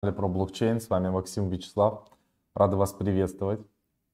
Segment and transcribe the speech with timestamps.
[0.00, 0.80] про блокчейн.
[0.80, 2.08] С вами Максим Вячеслав.
[2.54, 3.60] Рады вас приветствовать.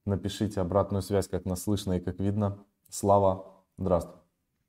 [0.05, 2.59] Напишите обратную связь, как нас слышно и как видно.
[2.91, 3.47] Слава,
[3.79, 4.21] здравствуй.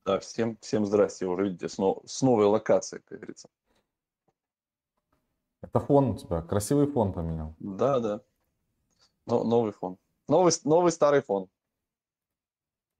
[0.05, 1.25] Да, всем, всем здрасте.
[1.25, 3.49] Уже видите, с, нов, с новой локацией, как говорится.
[5.61, 6.41] Это фон у тебя.
[6.43, 7.55] Красивый фон поменял.
[7.59, 8.21] Да, да.
[9.25, 9.97] Но, новый фон.
[10.27, 11.49] Новый, новый старый фон.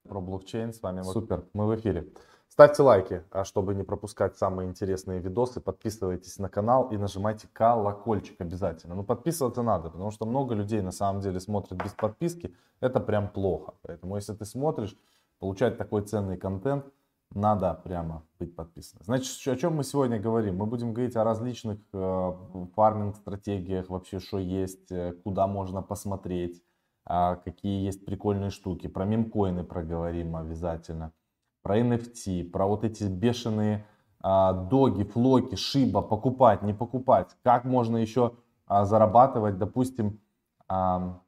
[0.02, 1.02] Про блокчейн с вами.
[1.02, 2.12] Супер, мы в эфире.
[2.58, 8.40] Ставьте лайки, а чтобы не пропускать самые интересные видосы, подписывайтесь на канал и нажимайте колокольчик
[8.40, 8.96] обязательно.
[8.96, 12.52] Ну, подписываться надо, потому что много людей на самом деле смотрят без подписки.
[12.80, 13.74] Это прям плохо.
[13.82, 14.96] Поэтому, если ты смотришь,
[15.38, 16.84] получать такой ценный контент,
[17.32, 19.04] надо прямо быть подписанным.
[19.04, 20.56] Значит, о чем мы сегодня говорим?
[20.56, 22.32] Мы будем говорить о различных э,
[22.74, 26.60] фарминг-стратегиях, вообще, что есть, э, куда можно посмотреть,
[27.08, 28.88] э, какие есть прикольные штуки.
[28.88, 31.12] Про мемкоины проговорим обязательно
[31.62, 33.86] про NFT, про вот эти бешеные
[34.20, 38.34] а, доги, флоки, шиба, покупать, не покупать, как можно еще
[38.66, 40.20] а, зарабатывать, допустим,
[40.68, 41.20] а,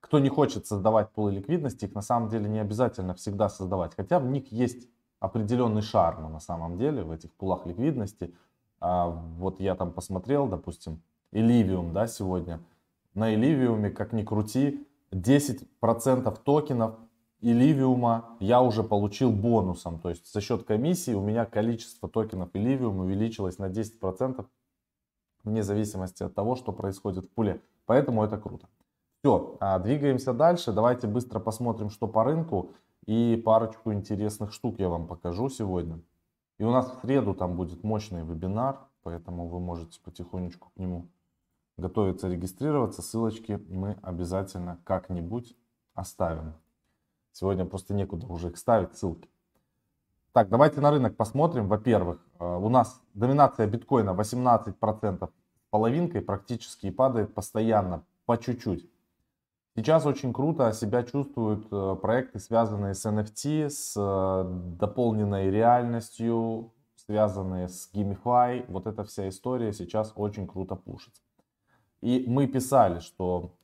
[0.00, 4.18] кто не хочет создавать пулы ликвидности, их на самом деле не обязательно всегда создавать, хотя
[4.18, 4.88] в них есть
[5.20, 8.34] определенный шарм на самом деле в этих пулах ликвидности.
[8.80, 12.60] А, вот я там посмотрел, допустим, Элливиум, да, сегодня.
[13.14, 16.96] На Элливиуме, как ни крути, 10% токенов
[17.42, 19.98] и Ливиума я уже получил бонусом.
[19.98, 24.46] То есть за счет комиссии у меня количество токенов и увеличилось на 10%
[25.42, 27.60] вне зависимости от того, что происходит в пуле.
[27.84, 28.68] Поэтому это круто.
[29.20, 30.72] Все, а, двигаемся дальше.
[30.72, 32.70] Давайте быстро посмотрим, что по рынку.
[33.06, 36.00] И парочку интересных штук я вам покажу сегодня.
[36.58, 41.08] И у нас в среду там будет мощный вебинар, поэтому вы можете потихонечку к нему
[41.76, 43.02] готовиться, регистрироваться.
[43.02, 45.56] Ссылочки мы обязательно как-нибудь
[45.94, 46.54] оставим.
[47.32, 49.28] Сегодня просто некуда уже их ставить, ссылки.
[50.32, 51.68] Так, давайте на рынок посмотрим.
[51.68, 55.30] Во-первых, э, у нас доминация биткоина 18%
[55.70, 58.88] половинкой практически и падает постоянно, по чуть-чуть.
[59.74, 64.44] Сейчас очень круто себя чувствуют э, проекты, связанные с NFT, с э,
[64.78, 68.64] дополненной реальностью, связанные с Gamify.
[68.68, 71.22] Вот эта вся история сейчас очень круто пушится.
[72.02, 73.54] И мы писали, что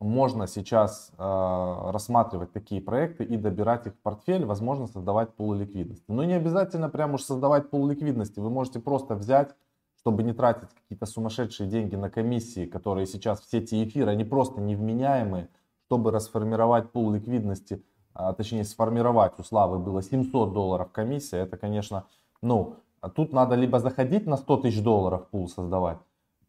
[0.00, 6.04] можно сейчас э, рассматривать такие проекты и добирать их в портфель, возможно создавать пул ликвидности.
[6.08, 9.54] Но не обязательно прям уж создавать пул ликвидности, вы можете просто взять,
[9.98, 14.60] чтобы не тратить какие-то сумасшедшие деньги на комиссии, которые сейчас в сети эфир, они просто
[14.60, 15.48] невменяемые,
[15.86, 17.82] чтобы расформировать пул ликвидности,
[18.14, 22.04] а, точнее сформировать у Славы было 700 долларов комиссия, это конечно,
[22.40, 22.76] ну,
[23.14, 25.98] тут надо либо заходить на 100 тысяч долларов пул создавать,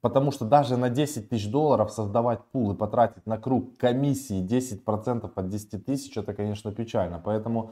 [0.01, 5.31] Потому что даже на 10 тысяч долларов создавать пул и потратить на круг комиссии 10%
[5.35, 7.21] от 10 тысяч, это, конечно, печально.
[7.23, 7.71] Поэтому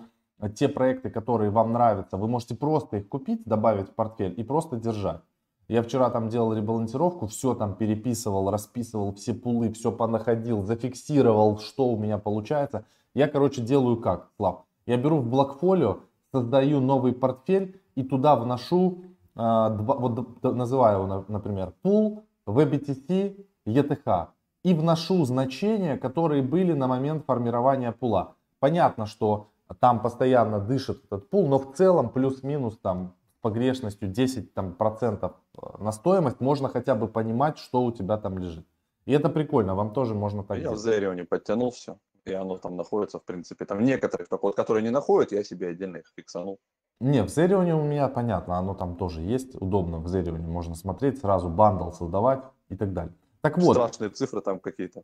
[0.56, 4.76] те проекты, которые вам нравятся, вы можете просто их купить, добавить в портфель и просто
[4.76, 5.22] держать.
[5.70, 11.88] Я вчера там делал ребалансировку, все там переписывал, расписывал все пулы, все понаходил, зафиксировал, что
[11.88, 12.86] у меня получается.
[13.14, 14.64] Я, короче, делаю как, Слав?
[14.86, 16.00] Я беру в блокфолио,
[16.32, 19.04] создаю новый портфель и туда вношу
[19.38, 24.28] вот называю, например, pool, VBTC, ETH
[24.64, 28.36] и вношу значения, которые были на момент формирования пула.
[28.60, 34.74] Понятно, что там постоянно дышит этот пул, но в целом плюс-минус там погрешностью 10 там,
[34.74, 38.66] процентов э, на стоимость можно хотя бы понимать, что у тебя там лежит.
[39.06, 40.80] И это прикольно, вам тоже можно так Я делать.
[40.80, 44.84] в Зерионе подтянул все, и оно там находится, в принципе, там некоторых, только вот, которые
[44.84, 46.60] не находят, я себе отдельно их фиксанул.
[47.00, 51.20] Не, в Зерионе у меня понятно, оно там тоже есть, удобно в Зерионе, можно смотреть,
[51.20, 53.14] сразу бандл создавать и так далее.
[53.42, 53.76] Так вот.
[53.76, 55.04] Страшные цифры там какие-то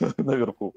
[0.18, 0.74] наверху.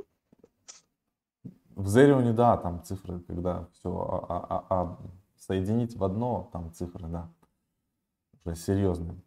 [1.75, 4.97] В Зерионе, да, там цифры, когда все а, а, а, а,
[5.38, 7.30] соединить в одно, там цифры, да,
[8.46, 9.19] уже серьезные.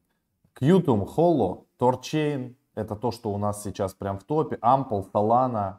[0.61, 4.57] Qtum, Holo, Torchain, это то, что у нас сейчас прям в топе.
[4.57, 5.79] Ample, Solana,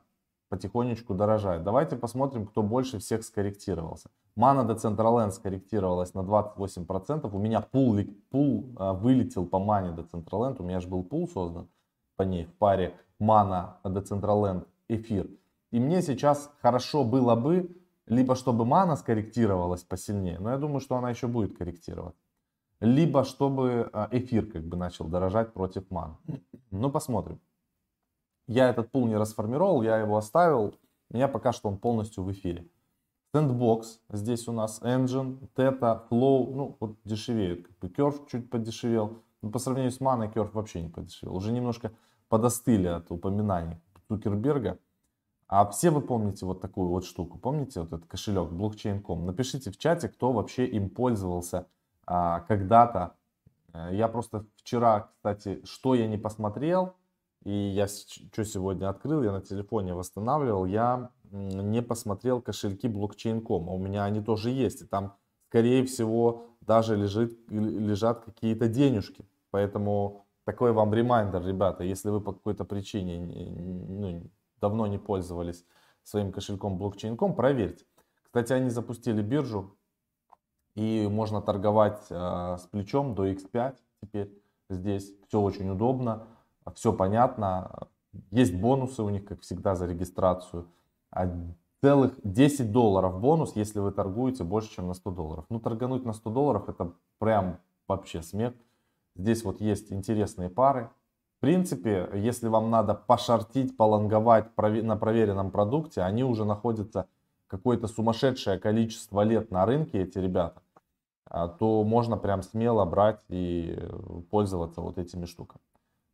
[0.49, 1.63] потихонечку дорожает.
[1.63, 4.09] Давайте посмотрим, кто больше всех скорректировался.
[4.37, 7.29] Mana Decentraland скорректировалась на 28%.
[7.33, 7.97] У меня пул,
[8.29, 10.57] пул а, вылетел по Мане Decentraland.
[10.59, 11.67] У меня же был пул создан
[12.15, 15.27] по ней в паре Mana Decentraland эфир.
[15.71, 17.75] И мне сейчас хорошо было бы,
[18.05, 22.15] либо чтобы Мана скорректировалась посильнее, но я думаю, что она еще будет корректировать.
[22.79, 26.17] Либо чтобы а, эфир как бы начал дорожать против Ман.
[26.69, 27.39] Ну посмотрим.
[28.45, 30.75] Я этот пул не расформировал, я его оставил.
[31.09, 32.67] У меня пока что он полностью в эфире.
[33.33, 37.67] Sandbox, здесь у нас Engine, Theta, Flow, ну вот дешевеют.
[37.67, 39.23] Как бы Curve чуть подешевел.
[39.41, 41.35] Но по сравнению с Mana Curve вообще не подешевел.
[41.35, 41.91] Уже немножко
[42.29, 43.77] подостыли от упоминаний
[44.07, 44.79] Цукерберга.
[45.47, 47.37] А все вы помните вот такую вот штуку?
[47.37, 49.25] Помните вот этот кошелек Blockchain.com?
[49.25, 51.67] Напишите в чате, кто вообще им пользовался
[52.05, 53.17] а, когда-то
[53.77, 56.95] Э, я просто вчера, кстати, что я не посмотрел,
[57.43, 63.69] и я что сегодня открыл, я на телефоне восстанавливал, я не посмотрел кошельки блокчейн.ком.
[63.69, 65.15] У меня они тоже есть, и там,
[65.49, 69.25] скорее всего, даже лежит, лежат какие-то денежки.
[69.51, 74.29] Поэтому такой вам ремайдер, ребята, если вы по какой-то причине ну,
[74.59, 75.65] давно не пользовались
[76.03, 77.85] своим кошельком блокчейн.ком, проверьте.
[78.23, 79.77] Кстати, они запустили биржу,
[80.75, 84.31] и можно торговать э, с плечом до X5 теперь
[84.69, 85.11] здесь.
[85.27, 86.27] Все очень удобно,
[86.75, 87.87] все понятно.
[88.29, 90.67] Есть бонусы у них, как всегда, за регистрацию.
[91.11, 91.29] А
[91.81, 95.45] целых 10 долларов бонус, если вы торгуете больше, чем на 100 долларов.
[95.49, 98.53] Ну, торгануть на 100 долларов это прям вообще смех.
[99.15, 100.89] Здесь вот есть интересные пары.
[101.37, 107.07] В принципе, если вам надо пошортить, полонговать на проверенном продукте, они уже находятся
[107.47, 110.61] какое-то сумасшедшее количество лет на рынке, эти ребята.
[111.25, 113.77] А, то можно прям смело брать и
[114.29, 115.61] пользоваться вот этими штуками.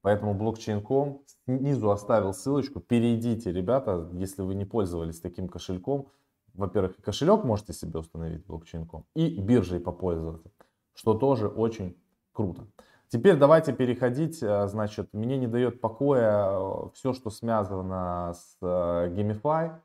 [0.04, 2.80] Поэтому блокчейн.com снизу оставил ссылочку.
[2.80, 6.10] Перейдите, ребята, если вы не пользовались таким кошельком.
[6.54, 10.52] Во-первых, кошелек можете себе установить blockchain.com и биржей попользоваться,
[10.94, 11.98] что тоже очень
[12.32, 12.68] круто.
[13.08, 19.80] Теперь давайте переходить, э, значит, мне не дает покоя э, все, что связано с GameFi.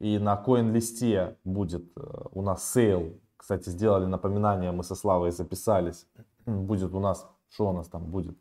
[0.00, 1.84] И на CoinList будет
[2.32, 6.06] у нас sale кстати, сделали напоминание, мы со Славой записались.
[6.46, 8.38] Будет у нас, что у нас там будет?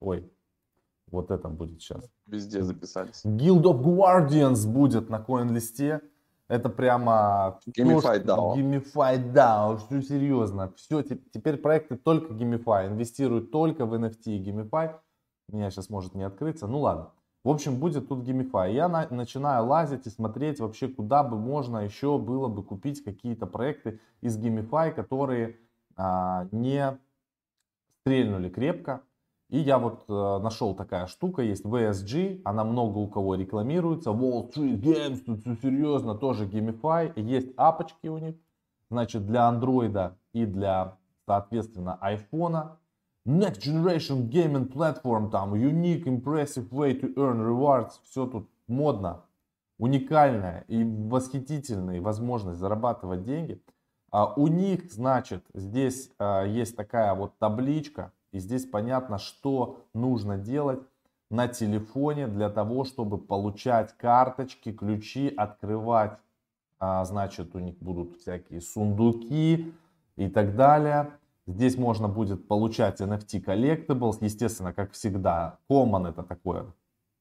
[0.00, 0.32] Ой,
[1.10, 2.04] вот это будет сейчас.
[2.26, 3.24] Везде записались.
[3.24, 6.00] Guild of Guardians будет на CoinList е.
[6.48, 7.58] Это прямо...
[7.66, 8.54] Gamified DAO.
[8.54, 10.72] Gamified DAO, все серьезно.
[10.76, 15.00] Все, теперь проекты только Gamify, инвестируют только в NFT и.
[15.48, 17.10] У меня сейчас может не открыться, ну ладно.
[17.44, 18.72] В общем, будет тут Gamify.
[18.72, 23.46] Я на, начинаю лазить и смотреть вообще, куда бы можно еще было бы купить какие-то
[23.46, 25.58] проекты из Gamify, которые
[25.96, 26.98] а, не
[28.00, 29.02] стрельнули крепко.
[29.54, 34.52] И я вот э, нашел такая штука, есть VSG, она много у кого рекламируется, Wall
[34.52, 38.34] Street Games, тут все серьезно, тоже Gamify, есть апочки у них,
[38.90, 42.80] значит, для андроида и для, соответственно, айфона.
[43.24, 49.22] Next Generation Gaming Platform, там, unique, impressive way to earn rewards, все тут модно,
[49.78, 53.62] уникальная и восхитительная возможность зарабатывать деньги.
[54.10, 60.36] А у них, значит, здесь а, есть такая вот табличка, и здесь понятно, что нужно
[60.36, 60.80] делать
[61.30, 66.18] на телефоне для того, чтобы получать карточки, ключи, открывать,
[66.80, 69.72] а, значит, у них будут всякие сундуки
[70.16, 71.12] и так далее.
[71.46, 75.58] Здесь можно будет получать NFT Collectibles, естественно, как всегда.
[75.70, 76.66] Common это такое,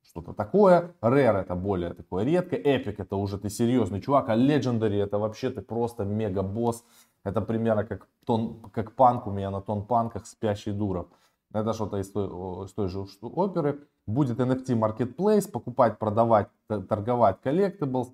[0.04, 0.96] что-то такое.
[1.02, 2.56] Rare это более такое редко.
[2.56, 4.30] Epic это уже ты серьезный чувак.
[4.30, 6.84] А Legendary это вообще ты просто мега босс.
[7.24, 11.08] Это примерно как, тон, как панк у меня на тон панках спящий дуров.
[11.54, 12.28] Это что-то из той,
[12.66, 13.88] из той же оперы.
[14.06, 18.12] Будет NFT Marketplace, покупать, продавать, торговать Collectibles.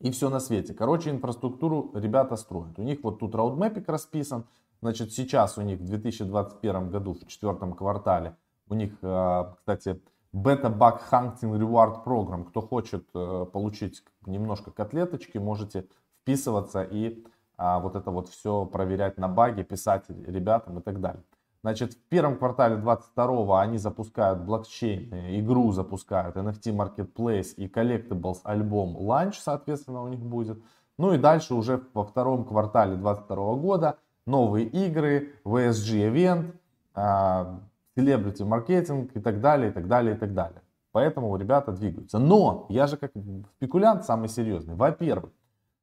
[0.00, 0.74] И все на свете.
[0.74, 2.78] Короче, инфраструктуру ребята строят.
[2.78, 4.44] У них вот тут роудмэпик расписан.
[4.80, 8.36] Значит, сейчас у них в 2021 году, в четвертом квартале,
[8.68, 10.00] у них, э, кстати,
[10.32, 12.44] Beta Bug Hunting Reward Program.
[12.44, 15.86] Кто хочет э, получить немножко котлеточки, можете
[16.22, 17.24] вписываться и
[17.58, 21.22] а, вот это вот все проверять на баги, писать ребятам и так далее.
[21.62, 28.96] Значит, в первом квартале 22 они запускают блокчейн, игру запускают, NFT Marketplace и Collectibles альбом
[28.96, 30.62] Launch, соответственно, у них будет.
[30.98, 36.54] Ну и дальше уже во втором квартале 22 года новые игры, VSG Event,
[36.94, 37.60] а,
[37.96, 40.62] Celebrity Marketing и так далее, и так далее, и так далее.
[40.92, 42.18] Поэтому ребята двигаются.
[42.18, 43.12] Но я же как
[43.56, 44.74] спекулянт самый серьезный.
[44.74, 45.32] Во-первых,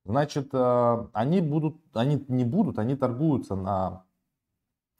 [0.06, 4.06] значит, э, они будут, они не будут, они торгуются на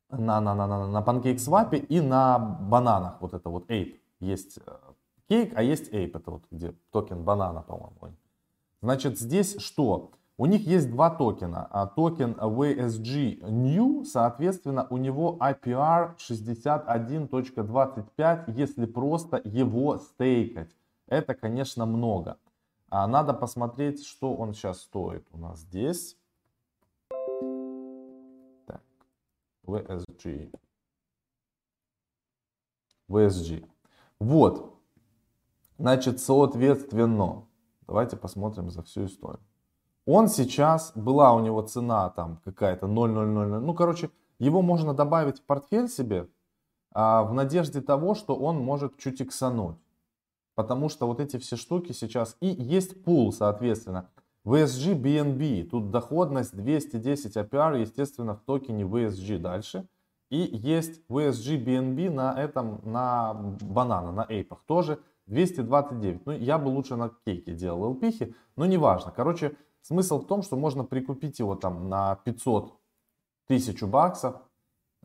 [0.10, 3.22] на, на, на, на, на PancakeSwap и на бананах.
[3.22, 4.00] Вот это вот Ape.
[4.20, 4.60] Есть
[5.28, 6.18] Cake, э, а есть Ape.
[6.18, 8.16] Это вот где токен банана, по-моему.
[8.82, 10.12] Значит, здесь что?
[10.38, 11.66] У них есть два токена.
[11.72, 20.76] А токен VSG New, соответственно, у него APR 61.25, если просто его стейкать.
[21.08, 22.38] Это, конечно, много.
[22.90, 26.18] А надо посмотреть, что он сейчас стоит у нас здесь.
[28.68, 28.84] Так,
[29.66, 30.54] VSG.
[33.10, 33.68] VSG.
[34.20, 34.80] Вот.
[35.78, 37.46] Значит, соответственно,
[37.88, 39.42] давайте посмотрим за всю историю.
[40.06, 45.44] Он сейчас, была у него цена там какая-то 0,000, ну короче, его можно добавить в
[45.44, 46.30] портфель себе
[46.92, 49.78] а, в надежде того, что он может чуть иксануть.
[50.56, 54.10] Потому что вот эти все штуки сейчас, и есть пул, соответственно,
[54.46, 59.88] VSG BNB, тут доходность 210 APR, естественно, в токене VSG дальше.
[60.30, 66.26] И есть VSG BNB на этом, на банана, на эйпах тоже 229.
[66.26, 69.12] Ну, я бы лучше на кейке делал LP, но неважно.
[69.12, 72.74] Короче, смысл в том, что можно прикупить его там на 500
[73.48, 74.42] тысяч баксов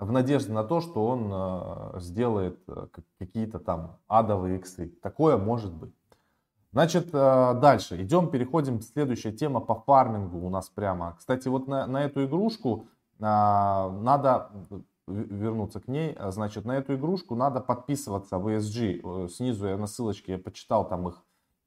[0.01, 2.87] в надежде на то, что он э, сделает э,
[3.19, 4.89] какие-то там адовые иксы.
[5.03, 5.95] Такое может быть.
[6.73, 8.81] Значит, э, дальше идем, переходим.
[8.81, 11.17] Следующая тема по фармингу у нас прямо.
[11.19, 12.87] Кстати, вот на, на эту игрушку
[13.19, 14.51] надо
[15.07, 16.17] вернуться к ней.
[16.29, 19.29] Значит, на эту игрушку надо подписываться в ESG.
[19.29, 21.23] Снизу я на ссылочке я почитал там их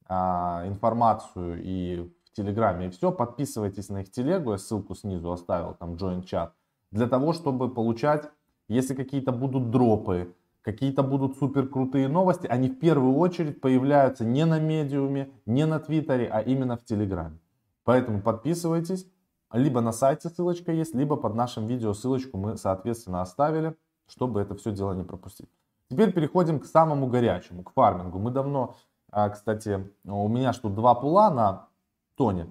[0.08, 3.12] информацию и в Телеграме и все.
[3.12, 6.52] Подписывайтесь на их телегу, я ссылку снизу оставил, там join чат.
[6.94, 8.30] Для того, чтобы получать,
[8.68, 10.32] если какие-то будут дропы,
[10.62, 15.80] какие-то будут супер крутые новости, они в первую очередь появляются не на медиуме, не на
[15.80, 17.40] твиттере, а именно в Телеграме.
[17.82, 19.10] Поэтому подписывайтесь.
[19.52, 23.74] Либо на сайте ссылочка есть, либо под нашим видео ссылочку мы, соответственно, оставили,
[24.06, 25.48] чтобы это все дело не пропустить.
[25.90, 28.20] Теперь переходим к самому горячему, к фармингу.
[28.20, 28.76] Мы давно,
[29.10, 31.68] а, кстати, у меня что два пула на
[32.14, 32.46] тоне.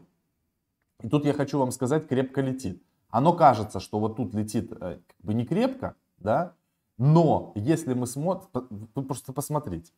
[1.01, 2.83] И тут я хочу вам сказать, крепко летит.
[3.13, 6.55] Оно кажется, что вот тут летит э, как бы не крепко, да,
[6.97, 8.49] но если мы смотрим,
[8.95, 9.93] вы просто посмотрите.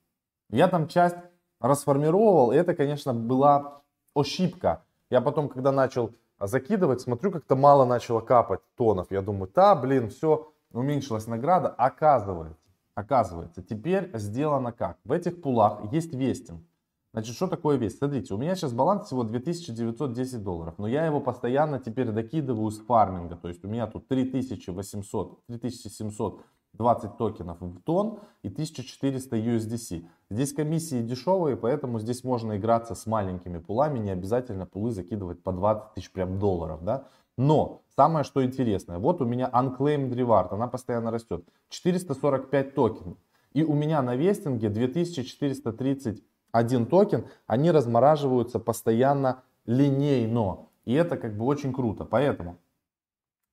[0.50, 1.16] Я там часть
[1.62, 4.84] расформировал, и это, конечно, была ошибка.
[5.10, 9.08] Я потом, когда начал закидывать, смотрю, как-то мало начало капать тонов.
[9.12, 11.70] Я думаю, да, блин, все, уменьшилась награда.
[11.70, 14.98] Оказывается, оказывается, теперь сделано как?
[15.06, 16.66] В этих пулах есть вестинг.
[17.16, 18.00] Значит, что такое вест?
[18.00, 22.80] Смотрите, у меня сейчас баланс всего 2910 долларов, но я его постоянно теперь докидываю с
[22.80, 23.38] фарминга.
[23.38, 26.42] То есть у меня тут 3800, 3700
[26.74, 30.06] 20 токенов в тон и 1400 USDC.
[30.30, 35.54] Здесь комиссии дешевые, поэтому здесь можно играться с маленькими пулами, не обязательно пулы закидывать по
[35.54, 37.08] 20 тысяч прям долларов, да.
[37.38, 43.18] Но самое что интересное, вот у меня Unclaimed Reward, она постоянно растет, 445 токенов.
[43.54, 44.68] И у меня на вестинге
[46.64, 50.68] 2431 токен, они размораживаются постоянно линейно.
[50.86, 52.06] И это как бы очень круто.
[52.06, 52.58] Поэтому,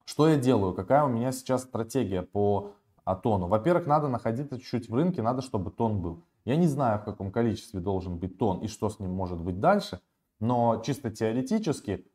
[0.05, 0.75] что я делаю?
[0.75, 3.49] Какая у меня сейчас стратегия по а тону.
[3.49, 6.23] Во-первых, надо находиться чуть-чуть в рынке, надо, чтобы тон был.
[6.45, 9.61] Я не знаю, в каком количестве должен быть тон и что с ним может быть
[9.61, 10.01] дальше,
[10.41, 12.07] но чисто теоретически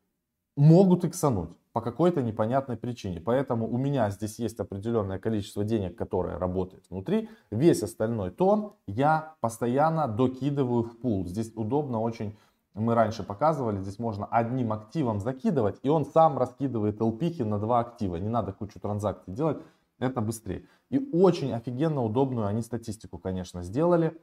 [0.56, 3.20] могут иксануть по какой-то непонятной причине.
[3.20, 7.28] Поэтому у меня здесь есть определенное количество денег, которое работает внутри.
[7.52, 11.24] Весь остальной тон я постоянно докидываю в пул.
[11.28, 12.36] Здесь удобно очень
[12.74, 17.78] мы раньше показывали, здесь можно одним активом закидывать, и он сам раскидывает LP на два
[17.78, 18.16] актива.
[18.16, 19.58] Не надо кучу транзакций делать,
[20.00, 20.64] это быстрее.
[20.90, 24.20] И очень офигенно удобную они статистику, конечно, сделали.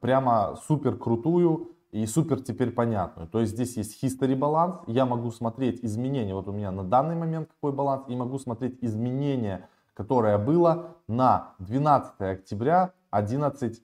[0.00, 3.28] Прямо супер крутую и супер теперь понятную.
[3.28, 4.80] То есть здесь есть history баланс.
[4.86, 6.34] Я могу смотреть изменения.
[6.34, 8.04] Вот у меня на данный момент какой баланс.
[8.08, 13.82] И могу смотреть изменения, которое было на 12 октября 11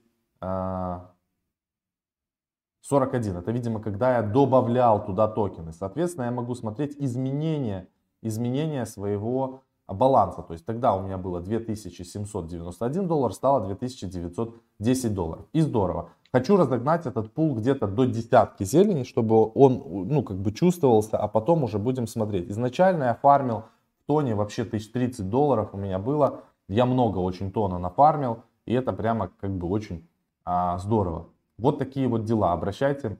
[2.81, 3.37] 41.
[3.37, 5.71] Это, видимо, когда я добавлял туда токены.
[5.71, 7.87] Соответственно, я могу смотреть изменения,
[8.23, 9.61] изменения своего
[9.93, 10.41] баланса.
[10.41, 15.45] То есть тогда у меня было 2791 доллар, стало 2910 долларов.
[15.53, 16.09] И здорово.
[16.31, 21.27] Хочу разогнать этот пул где-то до десятки зелени, чтобы он ну, как бы чувствовался, а
[21.27, 22.49] потом уже будем смотреть.
[22.51, 23.63] Изначально я фармил
[24.03, 26.41] в тоне вообще 1030 долларов у меня было.
[26.67, 30.07] Я много очень тона нафармил, и это прямо как бы очень
[30.45, 31.29] а, здорово.
[31.57, 32.53] Вот такие вот дела.
[32.53, 33.17] Обращайте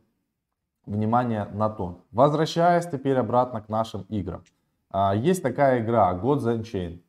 [0.85, 1.97] внимание на тон.
[2.11, 4.43] Возвращаясь теперь обратно к нашим играм.
[4.91, 7.01] А, есть такая игра Gods Unchained.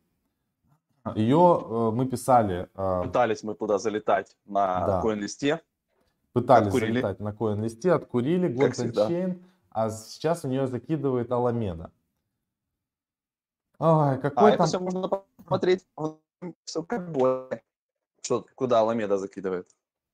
[1.14, 2.68] Ее э, мы писали...
[2.74, 5.00] Э, Пытались мы туда залетать на да.
[5.00, 5.62] коин-листе.
[6.32, 6.92] Пытались откурили.
[6.92, 11.90] залетать на коин-листе, откурили Gods Unchained, а сейчас у нее закидывает Аламеда.
[13.78, 14.66] Ой, какой а там...
[14.66, 15.86] это все можно посмотреть
[18.22, 19.68] что, куда Аламеда закидывает.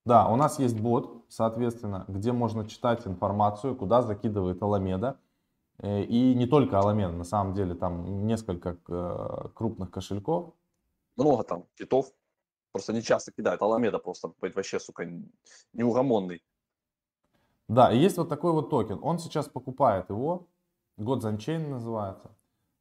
[0.05, 5.19] Да, у нас есть бот, соответственно, где можно читать информацию, куда закидывает Аламеда.
[5.79, 10.55] Э, и не только Аламен, на самом деле там несколько э, крупных кошельков.
[11.17, 12.13] Много там китов.
[12.73, 13.63] Просто не часто кидают.
[13.63, 15.09] Аламеда просто вообще, сука,
[15.73, 16.43] неугомонный.
[17.69, 18.99] Да, и есть вот такой вот токен.
[19.03, 20.49] Он сейчас покупает его.
[20.99, 22.31] Gods Unchained называется.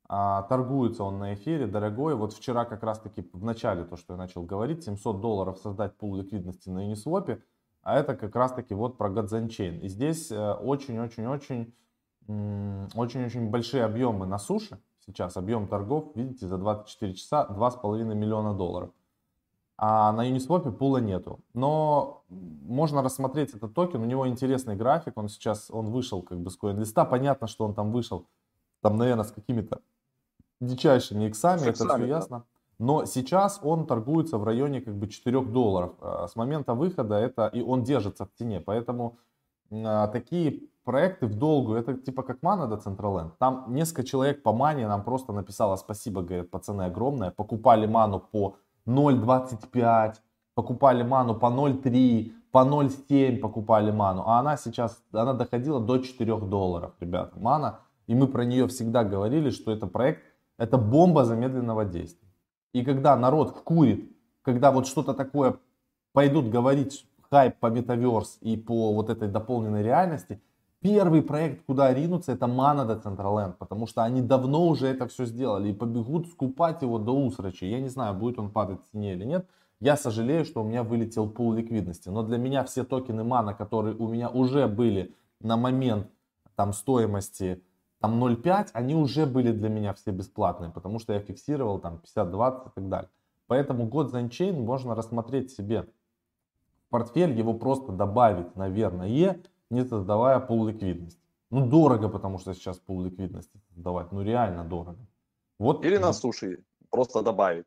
[0.07, 2.15] А, торгуется он на эфире, дорогой.
[2.15, 5.97] Вот вчера как раз таки в начале, то, что я начал говорить, 700 долларов создать
[5.97, 7.41] пул ликвидности на Uniswap.
[7.81, 9.79] А это как раз таки вот про Gods Unchained.
[9.79, 11.73] И здесь э, очень-очень-очень
[12.27, 14.79] очень-очень большие объемы на суше.
[15.05, 18.89] Сейчас объем торгов, видите, за 24 часа 2,5 миллиона долларов.
[19.77, 21.39] А на Uniswap пула нету.
[21.53, 26.49] Но можно рассмотреть этот токен, у него интересный график, он сейчас, он вышел как бы
[26.49, 28.25] с коин-листа, понятно, что он там вышел,
[28.81, 29.81] там, наверное, с какими-то
[30.61, 32.43] дичайшими иксами, с это все ясно.
[32.79, 35.93] Но сейчас он торгуется в районе как бы 4 долларов.
[36.01, 38.59] А с момента выхода это и он держится в тени.
[38.59, 39.17] Поэтому
[39.71, 43.37] а, такие проекты в долгую, это типа как мана до Централенд.
[43.37, 47.31] Там несколько человек по мане нам просто написало спасибо, говорят, пацаны огромное.
[47.31, 48.57] Покупали ману по
[48.87, 50.15] 0.25,
[50.53, 54.23] покупали ману по 0.3, по 0.7 покупали ману.
[54.25, 57.39] А она сейчас, она доходила до 4 долларов, ребята.
[57.39, 60.21] Мана, и мы про нее всегда говорили, что это проект,
[60.57, 62.29] это бомба замедленного действия.
[62.73, 65.57] И когда народ вкурит, когда вот что-то такое
[66.13, 70.41] пойдут говорить хайп по метаверс и по вот этой дополненной реальности,
[70.81, 75.69] первый проект, куда ринуться, это Mana Decentraland, потому что они давно уже это все сделали
[75.69, 77.65] и побегут скупать его до усрачи.
[77.65, 79.47] Я не знаю, будет он падать в цене или нет.
[79.79, 83.95] Я сожалею, что у меня вылетел пул ликвидности, но для меня все токены Mana, которые
[83.95, 86.07] у меня уже были на момент
[86.55, 87.61] там стоимости
[87.99, 92.67] там 0,5, они уже были для меня все бесплатные, потому что я фиксировал там 50-20
[92.67, 93.09] и так далее.
[93.47, 95.87] Поэтому год за Chain можно рассмотреть себе
[96.89, 101.21] портфель, его просто добавить, наверное, не создавая пул ликвидности.
[101.51, 105.05] Ну, дорого, потому что сейчас пул ликвидности создавать, ну, реально дорого.
[105.59, 105.85] Вот.
[105.85, 107.65] Или на суше просто добавить.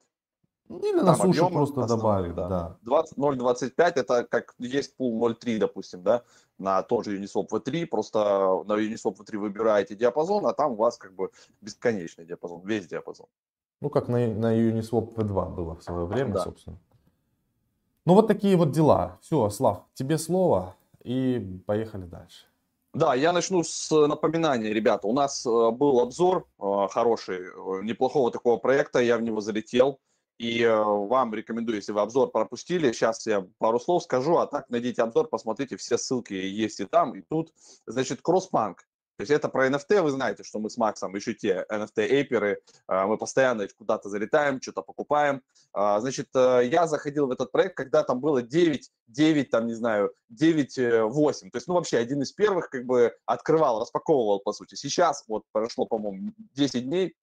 [0.68, 2.48] Или на суше просто добавить, да.
[2.48, 2.76] да.
[2.84, 6.22] 0.25 это как есть пул 0.3, допустим, да,
[6.58, 8.18] на тот же Uniswap V3, просто
[8.66, 11.30] на Uniswap V3 выбираете диапазон, а там у вас как бы
[11.62, 13.26] бесконечный диапазон, весь диапазон.
[13.80, 16.44] Ну, как на, на Uniswap V2 было в свое время, да.
[16.44, 16.78] собственно.
[18.08, 19.18] Ну, вот такие вот дела.
[19.20, 20.74] Все, Слав, тебе слово
[21.04, 22.46] и поехали дальше.
[22.94, 25.06] Да, я начну с напоминания, ребята.
[25.06, 30.00] У нас э, был обзор э, хороший, э, неплохого такого проекта, я в него залетел.
[30.38, 35.02] И вам рекомендую, если вы обзор пропустили, сейчас я пару слов скажу, а так найдите
[35.02, 37.52] обзор, посмотрите, все ссылки есть и там, и тут.
[37.86, 38.87] Значит, Кросспанк.
[39.18, 43.04] То есть это про NFT, вы знаете, что мы с Максом еще те NFT-эйперы, э,
[43.04, 45.42] мы постоянно куда-то залетаем, что-то покупаем.
[45.72, 49.74] А, значит, э, я заходил в этот проект, когда там было 9, 9, там, не
[49.74, 50.78] знаю, 9,
[51.10, 51.50] 8.
[51.50, 54.76] То есть, ну, вообще, один из первых как бы открывал, распаковывал, по сути.
[54.76, 57.16] Сейчас, вот, прошло, по-моему, 10 дней,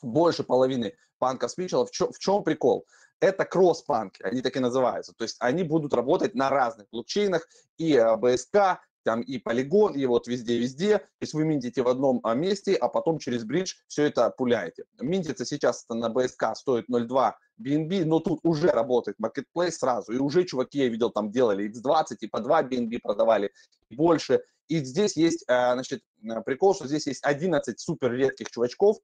[0.00, 1.90] больше половины панка свичелов.
[1.90, 2.86] В в чем прикол?
[3.20, 5.12] Это кросс-панки, они так и называются.
[5.14, 10.04] То есть они будут работать на разных блокчейнах, и БСК, э, там и полигон, и
[10.06, 10.98] вот везде-везде.
[10.98, 14.84] То есть вы минтите в одном а, месте, а потом через бридж все это пуляете.
[15.00, 20.12] Минтится сейчас на БСК стоит 0.2 BNB, но тут уже работает marketplace сразу.
[20.12, 23.52] И уже чуваки, я видел, там делали X20 и по 2 BNB продавали,
[23.90, 24.42] и больше.
[24.68, 28.98] И здесь есть, э, значит, э, прикол, что здесь есть 11 супер редких чувачков,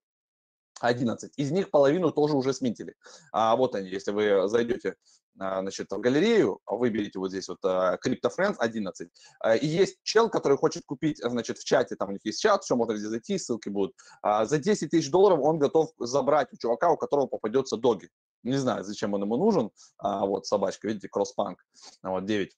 [0.80, 1.32] 11.
[1.36, 2.94] Из них половину тоже уже смитили.
[3.32, 4.96] А вот они, если вы зайдете
[5.38, 9.08] а, значит, в галерею, выберите вот здесь вот а, Crypto Friends 11.
[9.40, 12.64] А, и есть чел, который хочет купить, значит, в чате, там у них есть чат,
[12.64, 13.94] все, можно здесь зайти, ссылки будут.
[14.22, 18.10] За 10 тысяч долларов он готов забрать у чувака, у которого попадется доги.
[18.42, 19.70] Не знаю, зачем он ему нужен.
[19.98, 21.56] Вот собачка, видите, Crosspunk,
[22.02, 22.56] вот 9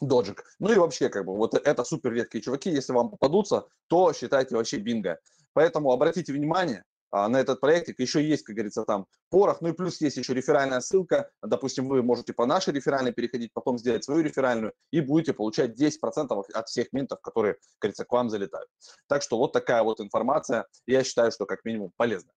[0.00, 0.44] доджик.
[0.58, 4.56] Ну и вообще, как бы, вот это супер редкие чуваки, если вам попадутся, то считайте
[4.56, 5.18] вообще бинго.
[5.52, 8.00] Поэтому обратите внимание, а, на этот проектик.
[8.00, 9.60] Еще есть, как говорится, там порох.
[9.60, 11.30] Ну и плюс есть еще реферальная ссылка.
[11.42, 16.44] Допустим, вы можете по нашей реферальной переходить, потом сделать свою реферальную и будете получать 10%
[16.52, 18.68] от всех минтов, которые, как говорится, к вам залетают.
[19.08, 20.66] Так что вот такая вот информация.
[20.86, 22.32] Я считаю, что как минимум полезна.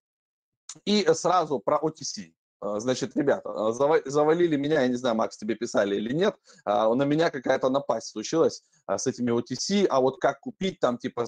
[0.86, 2.34] И сразу про OTC.
[2.64, 3.72] А, значит, ребята, а,
[4.06, 8.64] завалили меня, я не знаю, Макс, тебе писали или нет, на меня какая-то напасть случилась
[8.88, 11.26] с этими OTC, а вот как купить там, типа,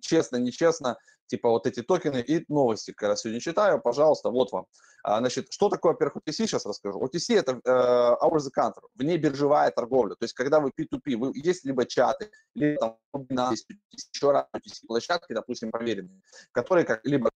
[0.00, 0.98] честно, нечестно,
[1.30, 4.66] типа вот эти токены и новости, когда сегодня читаю, пожалуйста, вот вам.
[5.04, 7.00] Значит, что такое, во-первых, OTC, сейчас расскажу.
[7.00, 10.14] OTC– это uh, over the counter, вне биржевая торговля.
[10.14, 15.32] То есть, когда вы P2P, вы, есть либо чаты, либо там еще раз OTC площадки,
[15.32, 16.20] допустим, проверенные,
[16.52, 17.30] которые как либо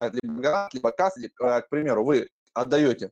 [0.00, 3.10] либо либо касс, либо, к примеру, вы отдаете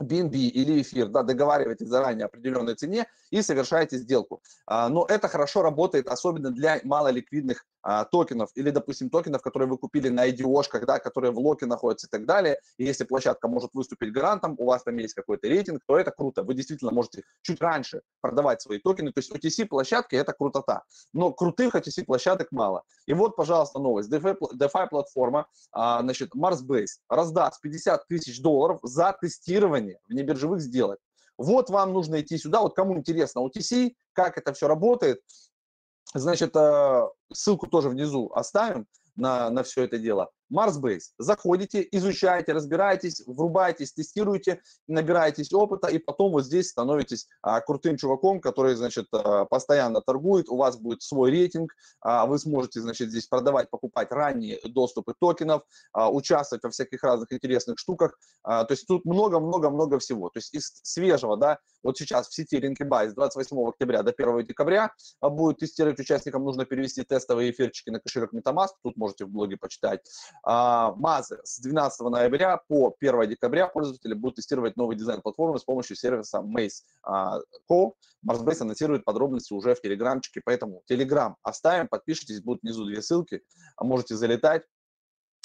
[0.00, 4.42] BNB или эфир, да, договариваетесь заранее определенной цене и совершаете сделку.
[4.66, 9.76] А, но это хорошо работает, особенно для малоликвидных а, токенов или, допустим, токенов, которые вы
[9.76, 12.58] купили на IDO, когда, которые в локе находятся и так далее.
[12.78, 16.42] И если площадка может выступить гарантом, у вас там есть какой-то рейтинг, то это круто.
[16.42, 19.12] Вы действительно можете чуть раньше продавать свои токены.
[19.12, 20.84] То есть OTC-площадки– это крутота.
[21.12, 22.84] Но крутых OTC-площадок мало.
[23.06, 24.10] И вот, пожалуйста, новость.
[24.10, 30.98] DeFi-платформа, а, значит, MarsBase раздаст 50 тысяч долларов за тестирование внебиржевых сделок.
[31.36, 35.20] Вот вам нужно идти сюда, вот кому интересно OTC, как это все работает,
[36.14, 40.30] значит, э, ссылку тоже внизу оставим на, на все это дело.
[40.52, 41.12] Marsbase.
[41.18, 48.40] Заходите, изучаете, разбираетесь, врубаетесь, тестируете, набираетесь опыта, и потом вот здесь становитесь а, крутым чуваком,
[48.40, 53.26] который, значит, а, постоянно торгует, у вас будет свой рейтинг, а, вы сможете, значит, здесь
[53.26, 58.18] продавать, покупать ранние доступы токенов, а, участвовать во всяких разных интересных штуках.
[58.42, 60.28] А, то есть тут много-много-много всего.
[60.28, 64.46] То есть из свежего, да, вот сейчас в сети Linkybay с 28 октября до 1
[64.46, 69.30] декабря а, будет тестировать участникам, нужно перевести тестовые эфирчики на кошелек MetaMask, тут можете в
[69.30, 70.00] блоге почитать.
[70.42, 75.64] А, Мазы с 12 ноября по 1 декабря пользователи будут тестировать новый дизайн платформы с
[75.64, 76.82] помощью сервиса Maze
[77.70, 77.92] Co.
[78.26, 83.42] Marsbase анонсирует подробности уже в Телеграмчике, поэтому Телеграм оставим, подпишитесь, будут внизу две ссылки,
[83.78, 84.62] можете залетать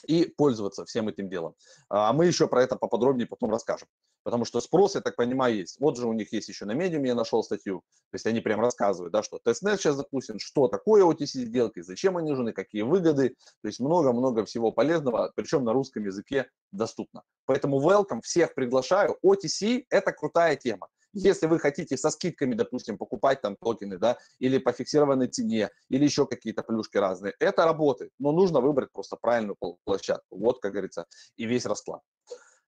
[0.05, 1.55] и пользоваться всем этим делом.
[1.89, 3.87] А мы еще про это поподробнее потом расскажем.
[4.23, 5.79] Потому что спрос, я так понимаю, есть.
[5.79, 7.79] Вот же у них есть еще на медиуме, я нашел статью.
[8.11, 12.17] То есть они прям рассказывают, да, что тестнет сейчас запустим, что такое OTC сделки, зачем
[12.17, 13.29] они нужны, какие выгоды.
[13.61, 17.23] То есть много-много всего полезного, причем на русском языке доступно.
[17.45, 19.17] Поэтому welcome, всех приглашаю.
[19.25, 20.89] OTC– это крутая тема.
[21.13, 26.03] Если вы хотите со скидками, допустим, покупать там токены, да, или по фиксированной цене, или
[26.03, 30.37] еще какие-то плюшки разные, это работает, но нужно выбрать просто правильную площадку.
[30.37, 32.01] Вот, как говорится, и весь расклад.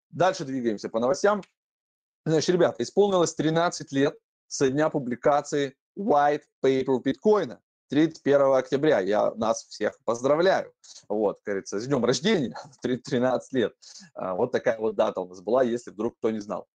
[0.10, 1.42] Дальше двигаемся по новостям.
[2.26, 7.62] Значит, ребята, исполнилось 13 лет со дня публикации White Paper биткоина.
[7.92, 9.02] 31 октября.
[9.02, 10.72] Я нас всех поздравляю.
[11.10, 13.74] Вот, говорится, с днем рождения, 13 лет.
[14.14, 16.68] А, вот такая вот дата у нас была, если вдруг кто не знал.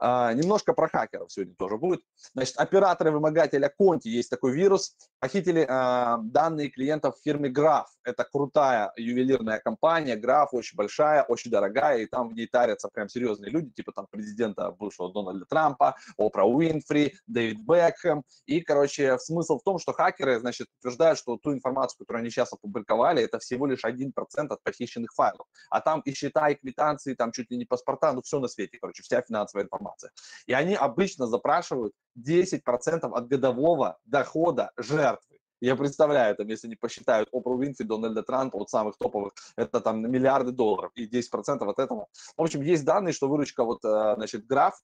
[0.00, 2.00] А, немножко про хакеров сегодня тоже будет.
[2.32, 7.84] Значит, операторы вымогателя Конти, есть такой вирус, похитили а, данные клиентов фирмы Graph.
[8.02, 13.10] Это крутая ювелирная компания, Graph очень большая, очень дорогая, и там в ней тарятся прям
[13.10, 18.24] серьезные люди, типа там президента бывшего Дональда Трампа, Опра Уинфри, Дэвид Бекхэм.
[18.46, 22.52] И, короче, смысл в том, что хакеры, значит, утверждают, что ту информацию, которую они сейчас
[22.54, 24.12] опубликовали, это всего лишь 1%
[24.48, 25.46] от похищенных файлов.
[25.68, 28.78] А там и счета, и квитанции, там чуть ли не паспорта, ну все на свете,
[28.80, 30.10] короче, вся финансовая информация информация.
[30.46, 32.60] И они обычно запрашивают 10%
[33.02, 35.38] от годового дохода жертвы.
[35.60, 40.10] Я представляю, там, если они посчитают Опру Винфри, Дональда Трампа, вот самых топовых, это там
[40.10, 42.06] миллиарды долларов, и 10% от этого.
[42.36, 44.80] В общем, есть данные, что выручка вот, э, значит, граф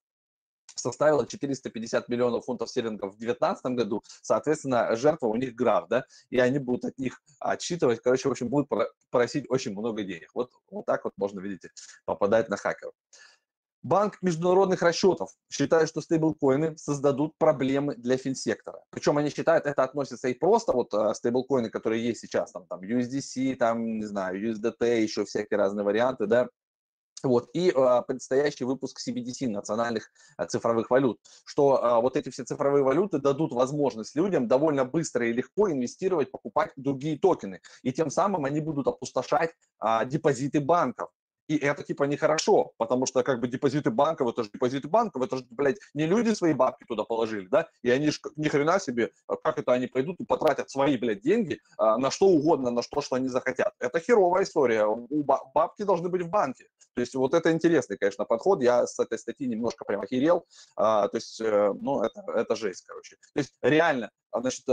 [0.75, 6.39] составила 450 миллионов фунтов стерлингов в 2019 году, соответственно, жертва у них граф, да, и
[6.39, 8.69] они будут от них отсчитывать, короче, в общем, будут
[9.11, 10.31] просить очень много денег.
[10.35, 11.71] Вот, вот так вот можно, видите,
[12.05, 12.93] попадать на хакеров.
[13.87, 18.83] Банк международных расчетов считает, что стейблкоины создадут проблемы для финсектора.
[18.91, 22.81] Причем они считают, это относится и просто вот а, стейблкоины, которые есть сейчас, там, там
[22.81, 26.49] USDC, там, не знаю, USDT, еще всякие разные варианты, да,
[27.23, 32.43] вот, и э, предстоящий выпуск CBDC, национальных э, цифровых валют, что э, вот эти все
[32.43, 38.11] цифровые валюты дадут возможность людям довольно быстро и легко инвестировать, покупать другие токены, и тем
[38.11, 41.11] самым они будут опустошать э, депозиты банков.
[41.49, 45.37] И это типа нехорошо, потому что как бы депозиты банков, это же депозиты банков, это
[45.39, 49.11] же, блядь, не люди свои бабки туда положили, да, и они же ни хрена себе,
[49.29, 52.83] а как это они пойдут и потратят свои, блядь, деньги а, на что угодно, на
[52.83, 53.75] что, что они захотят.
[53.79, 56.67] Это херовая история, у бабки должны быть в банке.
[56.95, 61.09] То есть вот это интересный, конечно, подход, я с этой статьи немножко прям охерел, а,
[61.09, 63.17] то есть, э, ну, это, это жесть, короче.
[63.35, 64.73] То есть реально, значит, э,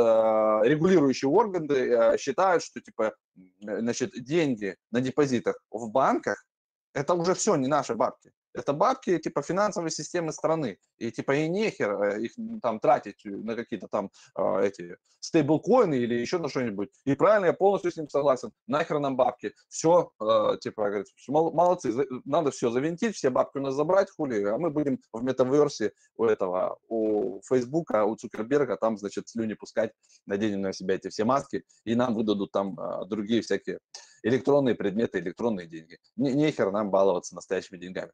[0.63, 3.13] регулирующие органы э, считают, что, типа,
[3.59, 6.45] значит, деньги на депозитах в банках
[6.93, 8.31] это уже все не наши бабки.
[8.53, 10.77] Это бабки типа финансовой системы страны.
[10.97, 16.15] И типа и нехер э, их там тратить на какие-то там э, эти стейблкоины или
[16.15, 16.89] еще на что-нибудь.
[17.05, 18.51] И правильно, я полностью с ним согласен.
[18.67, 19.53] Нахер нам бабки.
[19.69, 21.93] Все, э, типа, говорит, молодцы,
[22.25, 26.25] надо все завинтить, все бабки у нас забрать, хули, а мы будем в метаверсе у
[26.25, 29.91] этого, у Фейсбука, у Цукерберга, там, значит, слюни пускать,
[30.25, 33.79] наденем на себя эти все маски, и нам выдадут там э, другие всякие
[34.23, 35.99] электронные предметы, электронные деньги.
[36.15, 38.11] Не, нехер нам баловаться настоящими деньгами.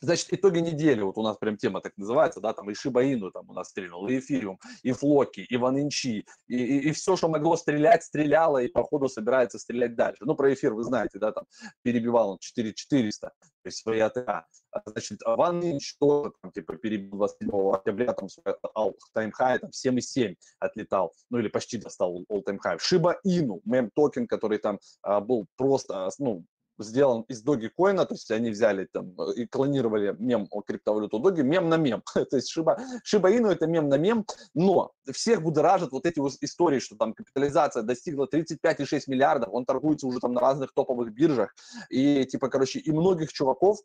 [0.00, 3.48] Значит, итоги недели, вот у нас прям тема так называется, да, там и Шибаину там
[3.48, 7.56] у нас стрелял, и Эфириум, и Флоки, и Ванинчи, и, и, и все, что могло
[7.56, 10.24] стрелять, стреляло, и походу собирается стрелять дальше.
[10.24, 11.44] Ну, про эфир вы знаете, да, там
[11.82, 14.46] перебивал он 4400, то есть свои ATH.
[14.86, 21.38] Значит, 1inch тоже, там, типа, перебил 27 октября, там, свой all-time там, 7,7 отлетал, ну,
[21.38, 22.78] или почти достал all-time high.
[22.80, 26.44] Шиба Ину, мем токен, который там а, был просто, ну,
[26.78, 31.68] сделан из коина, то есть они взяли там и клонировали мем о криптовалюту доги, мем
[31.68, 32.02] на мем.
[32.14, 36.32] то есть Шиба, Шиба Ину это мем на мем, но всех будоражат вот эти вот
[36.40, 41.54] истории, что там капитализация достигла 35,6 миллиардов, он торгуется уже там на разных топовых биржах,
[41.90, 43.78] и типа, короче, и многих чуваков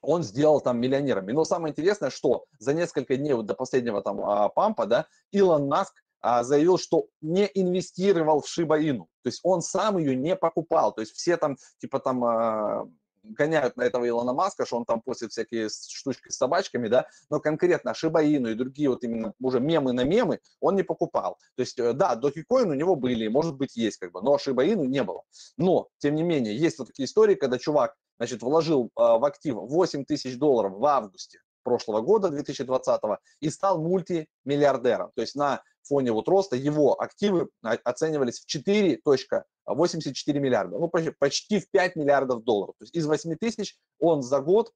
[0.00, 1.32] он сделал там миллионерами.
[1.32, 5.66] Но самое интересное, что за несколько дней вот до последнего там а, пампа, да, Илон
[5.66, 9.08] Маск заявил, что не инвестировал в Шиба Ину.
[9.22, 10.92] То есть он сам ее не покупал.
[10.92, 12.88] То есть все там, типа там а,
[13.28, 17.40] гоняют на этого Илона Маска, что он там постит всякие штучки с собачками, да, но
[17.40, 21.38] конкретно Шиба Ину и другие вот именно уже мемы на мемы он не покупал.
[21.56, 24.64] То есть, э, да, Dogecoin у него были, может быть, есть как бы, но Шиба
[24.64, 25.22] Ину не было.
[25.56, 29.54] Но, тем не менее, есть вот такие истории, когда чувак, значит, вложил э, в актив
[29.54, 33.00] 8 тысяч долларов в августе прошлого года, 2020,
[33.40, 35.10] и стал мультимиллиардером.
[35.14, 41.70] То есть на фоне вот роста его активы оценивались в 4.84 миллиарда, ну почти в
[41.70, 42.74] 5 миллиардов долларов.
[42.78, 44.72] То есть из 8 тысяч он за год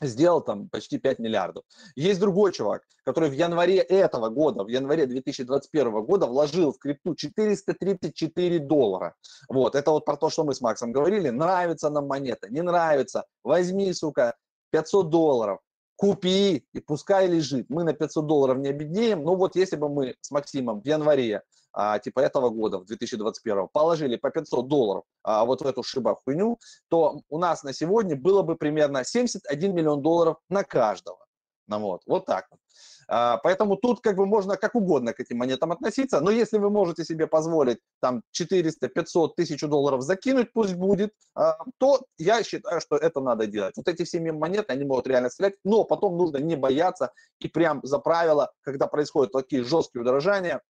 [0.00, 1.64] сделал там почти 5 миллиардов.
[1.94, 7.14] Есть другой чувак, который в январе этого года, в январе 2021 года вложил в крипту
[7.14, 9.14] 434 доллара.
[9.48, 11.30] Вот, это вот про то, что мы с Максом говорили.
[11.30, 14.34] Нравится нам монета, не нравится, возьми, сука,
[14.70, 15.60] 500 долларов,
[15.96, 17.66] купи и пускай лежит.
[17.68, 19.22] Мы на 500 долларов не обеднеем.
[19.24, 23.68] Ну вот если бы мы с Максимом в январе а, типа этого года, в 2021,
[23.72, 28.16] положили по 500 долларов а, вот в эту шиба хуйню, то у нас на сегодня
[28.16, 31.23] было бы примерно 71 миллион долларов на каждого.
[31.66, 32.60] Ну, вот, вот так вот.
[33.08, 36.70] А, поэтому тут как бы можно как угодно к этим монетам относиться, но если вы
[36.70, 42.80] можете себе позволить там 400, 500, 1000 долларов закинуть, пусть будет, а, то я считаю,
[42.80, 43.76] что это надо делать.
[43.76, 47.80] Вот эти все монеты, они могут реально стрелять, но потом нужно не бояться и прям
[47.82, 50.60] за правило, когда происходят такие жесткие удорожания,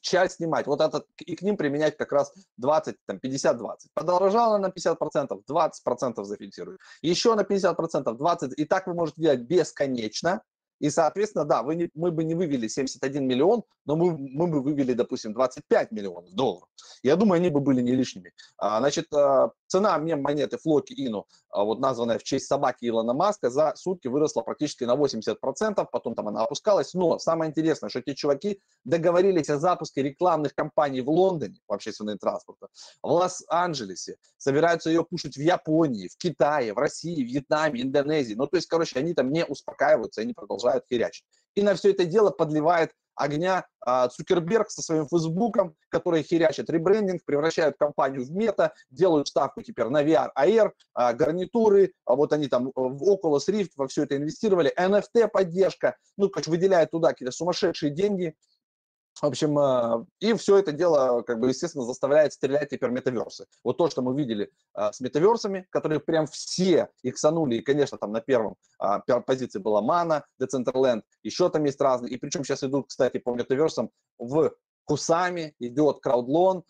[0.00, 3.88] часть снимать, вот этот, и к ним применять как раз 20, там, 50-20.
[3.94, 6.80] Подорожало на 50%, 20% зафиксируют.
[7.02, 10.42] Еще на 50%, 20%, и так вы можете делать бесконечно,
[10.82, 14.60] и, соответственно, да, вы не, мы бы не вывели 71 миллион, но мы, мы бы
[14.60, 16.68] вывели, допустим, 25 миллионов долларов.
[17.04, 18.32] Я думаю, они бы были не лишними.
[18.58, 23.48] А, значит, а, цена мем-монеты Флоки Ину, а, вот названная в честь собаки Илона Маска,
[23.48, 26.92] за сутки выросла практически на 80%, потом там она опускалась.
[26.92, 32.18] Но самое интересное, что эти чуваки договорились о запуске рекламных кампаний в Лондоне, в общественном
[32.18, 32.66] транспорте,
[33.02, 38.34] в Лос-Анджелесе, собираются ее пушить в Японии, в Китае, в России, Вьетнаме, Индонезии.
[38.34, 41.24] Ну, то есть, короче, они там не успокаиваются, они продолжают херячить.
[41.54, 47.24] И на все это дело подливает огня а, Цукерберг со своим Фейсбуком, которые херячат ребрендинг,
[47.24, 52.48] превращают компанию в мета, делают ставку теперь на VR, AR, а, гарнитуры, а вот они
[52.48, 57.32] там в Oculus Rift во все это инвестировали, NFT поддержка, ну, короче, выделяют туда какие-то
[57.32, 58.34] сумасшедшие деньги,
[59.22, 63.46] в общем, а, и все это дело, как бы, естественно, заставляет стрелять теперь метаверсы.
[63.62, 68.10] Вот то, что мы видели а, с метаверсами, которые прям все иксанули, и, конечно, там
[68.10, 72.88] на первом а, позиции была Mana, Decentraland, еще там есть разные, и причем сейчас идут,
[72.88, 74.52] кстати, по метаверсам в
[74.84, 76.64] Кусами, идет краудлон,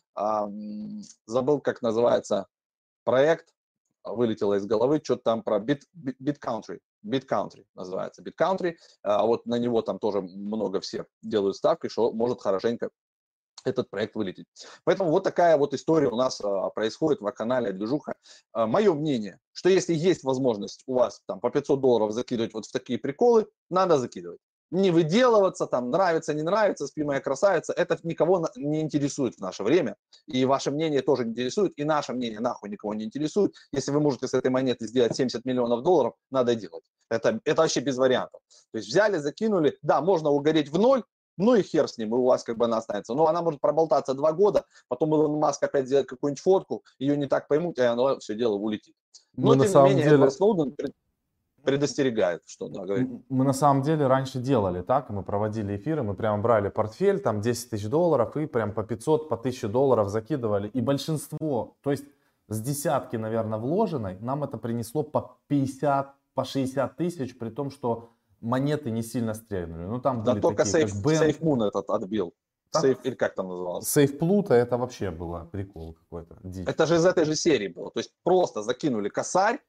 [1.24, 2.46] забыл, как называется
[3.04, 3.54] проект,
[4.04, 9.58] вылетело из головы, что-то там про Bit, Bit Country, BitCountry называется, BitCountry, а вот на
[9.58, 12.90] него там тоже много все делают ставки, что может хорошенько
[13.64, 14.46] этот проект вылететь.
[14.84, 18.14] Поэтому вот такая вот история у нас а, происходит в канале Движуха.
[18.52, 22.66] А, мое мнение, что если есть возможность у вас там по 500 долларов закидывать вот
[22.66, 24.40] в такие приколы, надо закидывать
[24.72, 29.62] не выделываться, там, нравится, не нравится, спи моя красавица, это никого не интересует в наше
[29.62, 33.54] время, и ваше мнение тоже не интересует, и наше мнение нахуй никого не интересует.
[33.70, 36.84] Если вы можете с этой монеты сделать 70 миллионов долларов, надо делать.
[37.10, 38.40] Это, это вообще без вариантов.
[38.72, 41.04] То есть взяли, закинули, да, можно угореть в ноль,
[41.36, 43.12] ну и хер с ним, и у вас как бы она останется.
[43.12, 47.26] Но она может проболтаться два года, потом Илон Маск опять сделает какую-нибудь фотку, ее не
[47.26, 48.94] так поймут, и оно все дело улетит.
[49.34, 50.30] Но, Но тем не менее, деле...
[50.30, 50.74] Сноуден
[51.64, 53.08] предостерегает, что да, говорит.
[53.28, 57.40] Мы на самом деле раньше делали так, мы проводили эфиры, мы прямо брали портфель, там
[57.40, 60.68] 10 тысяч долларов и прям по 500, по 1000 долларов закидывали.
[60.68, 62.04] И большинство, то есть
[62.48, 68.10] с десятки, наверное, вложенной, нам это принесло по 50, по 60 тысяч, при том, что
[68.40, 69.84] монеты не сильно стрельнули.
[69.84, 72.34] Ну там да были только такие, сейф, как Сейф Мун этот отбил.
[72.70, 72.82] Так?
[72.82, 73.88] Сейф, или как там называлось?
[73.88, 76.38] Сейф Плута это вообще было прикол какой-то.
[76.42, 76.66] Дичь.
[76.66, 77.90] Это же из этой же серии было.
[77.90, 79.60] То есть просто закинули косарь,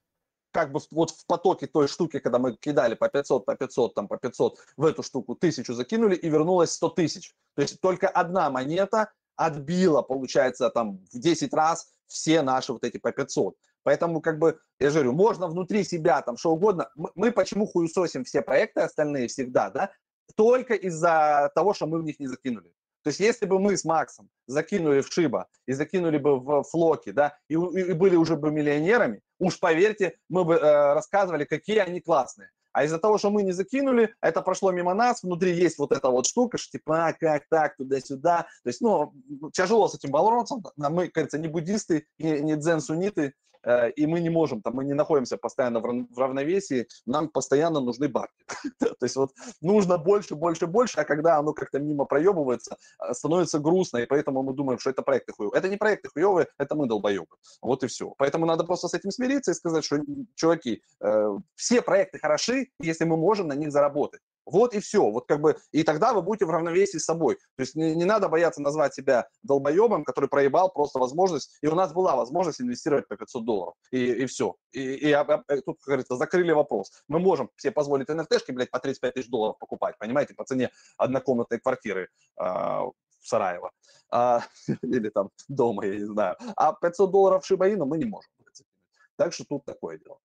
[0.53, 4.07] как бы вот в потоке той штуки, когда мы кидали по 500, по 500, там
[4.07, 7.33] по 500, в эту штуку тысячу закинули и вернулось 100 тысяч.
[7.55, 12.99] То есть только одна монета отбила, получается, там в 10 раз все наши вот эти
[12.99, 13.55] по 500.
[13.81, 16.89] Поэтому, как бы, я же говорю, можно внутри себя там что угодно.
[16.95, 19.91] Мы, мы почему хуесосим все проекты остальные всегда, да?
[20.35, 22.71] Только из-за того, что мы в них не закинули.
[23.03, 27.11] То есть если бы мы с Максом закинули в Шиба и закинули бы в Флоки,
[27.11, 31.99] да, и, и были уже бы миллионерами, уж поверьте, мы бы э, рассказывали, какие они
[31.99, 32.49] классные.
[32.71, 36.09] А из-за того, что мы не закинули, это прошло мимо нас, внутри есть вот эта
[36.09, 38.47] вот штука, что типа, а, как так, туда-сюда.
[38.63, 39.13] То есть, ну,
[39.53, 40.55] тяжело с этим бороться.
[40.75, 44.93] Мы, кажется, не буддисты, не, не дзен-сунниты, э, и мы не можем, там, мы не
[44.93, 48.45] находимся постоянно в равновесии, нам постоянно нужны бабки.
[48.79, 53.59] То есть вот нужно больше, больше, больше, а когда оно как-то мимо проебывается, э, становится
[53.59, 55.57] грустно, и поэтому мы думаем, что это проекты хуевые.
[55.57, 57.35] Это не проекты хуевые, это мы долбоебы.
[57.61, 58.13] Вот и все.
[58.17, 59.99] Поэтому надо просто с этим смириться и сказать, что,
[60.35, 64.21] чуваки, э, все проекты хороши, если мы можем на них заработать.
[64.45, 65.09] Вот и все.
[65.09, 67.35] Вот как бы, и тогда вы будете в равновесии с собой.
[67.35, 71.57] То есть не, не надо бояться назвать себя долбоебом, который проебал просто возможность.
[71.61, 73.73] И у нас была возможность инвестировать по 500 долларов.
[73.91, 74.55] И, и все.
[74.71, 76.91] И, и, и тут, как говорится, закрыли вопрос.
[77.07, 81.59] Мы можем себе позволить NFT-шки, блядь, по 35 тысяч долларов покупать, понимаете, по цене однокомнатной
[81.59, 83.71] квартиры э, в Сараево.
[84.11, 84.41] А,
[84.81, 86.35] или там дома, я не знаю.
[86.55, 88.29] А 500 долларов Шибаину мы не можем.
[89.15, 90.19] Так что тут такое дело.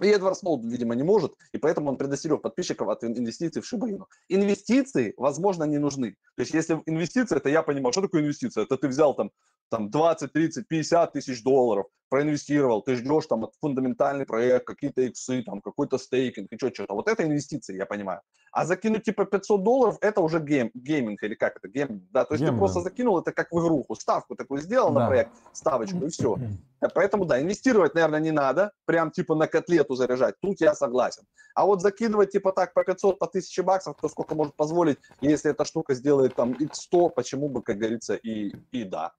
[0.00, 4.08] И Эдвард Сноуден, видимо, не может, и поэтому он предостерег подписчиков от инвестиций в Шибаину.
[4.28, 6.16] Инвестиции, возможно, не нужны.
[6.36, 8.64] То есть, если инвестиция, это я понимаю, что такое инвестиция?
[8.64, 9.30] Это ты взял там,
[9.70, 15.60] там 20, 30, 50 тысяч долларов, проинвестировал, ты ждешь там фундаментальный проект, какие-то иксы, там
[15.60, 16.94] какой-то стейкинг и что-то.
[16.94, 18.20] Вот это инвестиции, я понимаю.
[18.52, 22.34] А закинуть типа 500 долларов, это уже game, гейминг или как это, game, да, то
[22.34, 25.00] есть Game, ты просто закинул, это как в игруху, ставку такую сделал да.
[25.00, 26.38] на проект, ставочку и все.
[26.94, 31.24] Поэтому, да, инвестировать, наверное, не надо, прям типа на котлету заряжать, тут я согласен.
[31.56, 35.50] А вот закидывать типа так по 500, по 1000 баксов, кто сколько может позволить, если
[35.50, 39.14] эта штука сделает там x100, почему бы, как говорится, и, и да.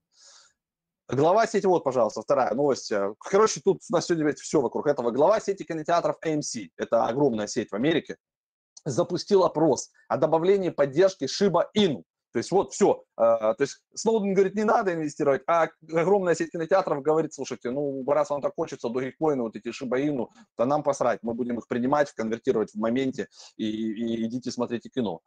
[1.08, 2.92] Глава сети, вот, пожалуйста, вторая новость.
[3.20, 5.12] Короче, тут у нас сегодня все вокруг этого.
[5.12, 8.16] Глава сети кинотеатров AMC, это огромная сеть в Америке,
[8.84, 12.02] запустил опрос о добавлении поддержки Shiba Inu.
[12.32, 13.04] То есть вот все.
[13.16, 18.04] А, то есть Сноуден говорит, не надо инвестировать, а огромная сеть кинотеатров говорит, слушайте, ну
[18.08, 22.12] раз вам так хочется, Dogecoin, вот эти Шибаину, то нам посрать, мы будем их принимать,
[22.12, 25.20] конвертировать в моменте и, и идите смотрите кино.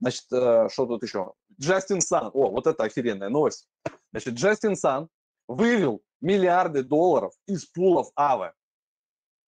[0.00, 1.32] Значит, э, что тут еще?
[1.60, 3.68] Джастин Сан, о, вот это охеренная новость.
[4.12, 5.08] Значит, Джастин Сан
[5.48, 8.52] вывел миллиарды долларов из пулов АВЭ.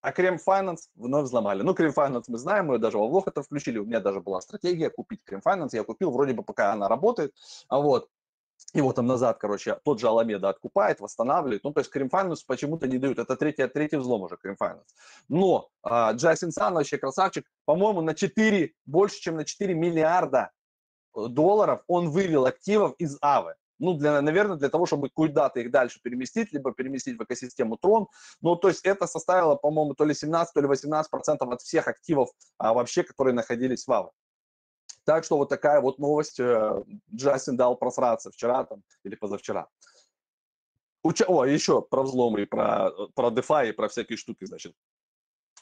[0.01, 1.63] А Крем Finance вновь взломали.
[1.63, 3.79] Ну, Крем Finance мы знаем, мы даже во влог это включили.
[3.79, 5.69] У меня даже была стратегия купить Крем Finance.
[5.73, 7.33] Я купил, вроде бы пока она работает.
[7.67, 8.07] А вот,
[8.73, 11.63] его там назад, короче, тот же Аламеда откупает, восстанавливает.
[11.63, 13.17] Ну, то есть Крем Finance почему-то не дают.
[13.17, 14.87] Это третий, третий взлом уже Крем Finance.
[15.29, 17.45] Но а, Джастин Сан вообще красавчик.
[17.65, 20.51] По-моему, на 4, больше, чем на 4 миллиарда
[21.15, 25.99] долларов он вывел активов из АВы ну, для, наверное, для того, чтобы куда-то их дальше
[26.01, 28.07] переместить, либо переместить в экосистему Tron.
[28.41, 31.87] Ну, то есть это составило, по-моему, то ли 17, то ли 18 процентов от всех
[31.87, 34.11] активов а, вообще, которые находились в Aave.
[35.05, 36.37] Так что вот такая вот новость.
[36.39, 36.83] Э,
[37.15, 39.69] Джастин дал просраться вчера там или позавчера.
[41.01, 41.23] Уча...
[41.27, 44.75] О, еще про взломы, про, про DeFi и про всякие штуки, значит.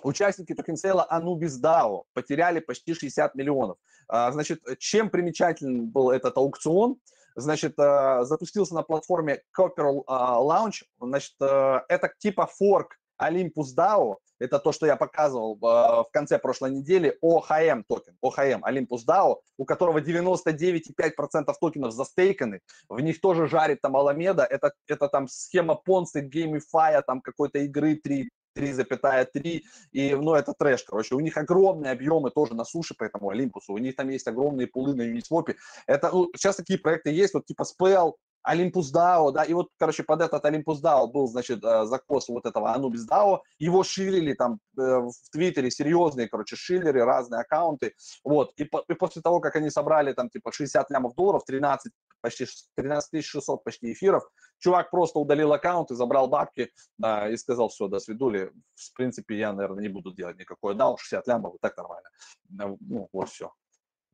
[0.02, 3.78] Участники токенсейла Anubis DAO потеряли почти 60 миллионов.
[4.08, 6.98] А, значит, чем примечателен был этот аукцион?
[7.36, 14.16] Значит, э, запустился на платформе Copper э, Launch, значит, э, это типа форк Olympus DAO,
[14.40, 19.64] это то, что я показывал в конце прошлой недели, OHM токен, OHM, Olympus DAO, у
[19.64, 26.20] которого 99,5% токенов застейканы, в них тоже жарит там Alameda, это, это там схема Ponzi,
[26.20, 32.32] геймифая, там какой-то игры 3, 3,3, и, ну, это трэш, короче, у них огромные объемы
[32.32, 35.56] тоже на суше, поэтому Олимпусу, у них там есть огромные пулы на Uniswap,
[35.88, 38.14] это, ну, сейчас такие проекты есть, вот типа Spell,
[38.48, 42.46] Olympus DAO, да, и вот, короче, под этот Olympus DAO был, значит, э, закос вот
[42.46, 48.52] этого Anubis DAO, его ширили там э, в Твиттере, серьезные, короче, шиллеры, разные аккаунты, вот,
[48.58, 52.46] и, по, и после того, как они собрали там, типа, 60 лямов долларов, 13, почти
[52.76, 54.24] 13 600 почти эфиров,
[54.60, 59.38] чувак просто удалил аккаунт и забрал бабки да, и сказал, все, до свидули, в принципе,
[59.38, 62.10] я, наверное, не буду делать никакое DAO, 60 лямов, вот так нормально,
[62.50, 63.52] ну, вот все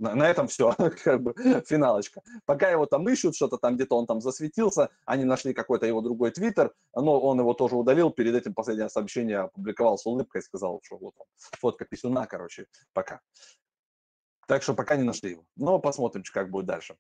[0.02, 1.34] на, на этом все, как бы
[1.66, 2.22] финалочка.
[2.46, 6.32] Пока его там ищут, что-то там где-то он там засветился, они нашли какой-то его другой
[6.32, 10.98] твиттер, но он его тоже удалил, перед этим последнее сообщение опубликовал с улыбкой, сказал, что
[10.98, 11.26] вот он,
[11.60, 13.22] фотка писюна, короче, пока.
[14.48, 15.46] Так что пока не нашли его.
[15.56, 16.96] Но посмотрим, как будет дальше.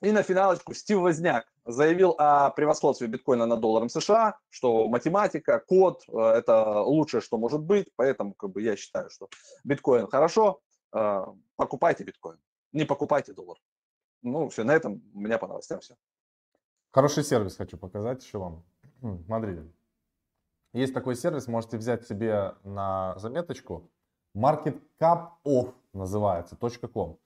[0.00, 6.04] И на финалочку Стив Возняк заявил о превосходстве биткоина над долларом США, что математика, код
[6.06, 9.28] э,– это лучшее, что может быть, поэтому как бы, я считаю, что
[9.64, 12.38] биткоин хорошо, покупайте биткоин,
[12.72, 13.58] не покупайте доллар.
[14.22, 15.94] Ну, все, на этом у меня по новостям все.
[16.90, 18.64] Хороший сервис хочу показать еще вам.
[19.26, 19.70] Смотрите.
[20.72, 23.90] Есть такой сервис, можете взять себе на заметочку.
[24.36, 27.18] MarketCapOff называется, .com.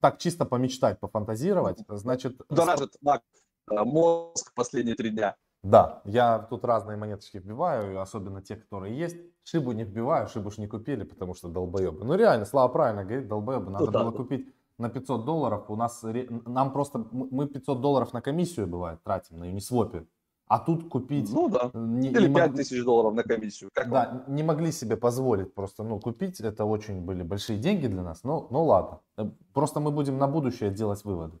[0.00, 1.84] Так чисто помечтать, пофантазировать.
[1.88, 2.96] Значит, Донажит
[3.68, 5.36] мозг последние три дня.
[5.66, 9.16] Да, я тут разные монеточки вбиваю, особенно те, которые есть.
[9.42, 12.04] Шибу не вбиваю, шибу ж не купили, потому что долбоебы.
[12.04, 13.70] Ну реально, Слава правильно говорит, долбоебы.
[13.70, 14.16] Надо ну, было да.
[14.16, 14.48] купить
[14.78, 15.64] на 500 долларов.
[15.68, 16.04] У нас,
[16.46, 20.06] нам просто, мы 500 долларов на комиссию бывает тратим на Uniswap.
[20.46, 21.32] А тут купить...
[21.32, 21.70] Ну да.
[21.74, 22.56] Не, Или не 5 мог...
[22.56, 23.70] тысяч долларов на комиссию.
[23.74, 24.34] Как да, вам?
[24.36, 26.40] не могли себе позволить просто, ну, купить.
[26.40, 28.22] Это очень были большие деньги для нас.
[28.22, 29.00] Ну, ну ладно.
[29.16, 31.40] Э, просто мы будем на будущее делать выводы.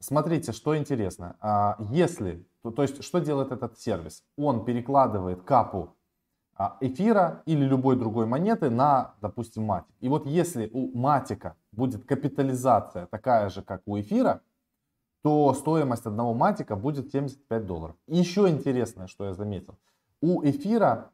[0.00, 1.36] Смотрите, что интересно.
[1.40, 4.24] А, если, то, то есть, что делает этот сервис?
[4.38, 5.94] Он перекладывает капу
[6.56, 9.94] а, эфира или любой другой монеты на, допустим, матик.
[10.00, 14.40] И вот если у матика будет капитализация такая же, как у эфира,
[15.22, 17.96] то стоимость одного матика будет 75 долларов.
[18.06, 19.78] И еще интересное, что я заметил.
[20.22, 21.10] У эфира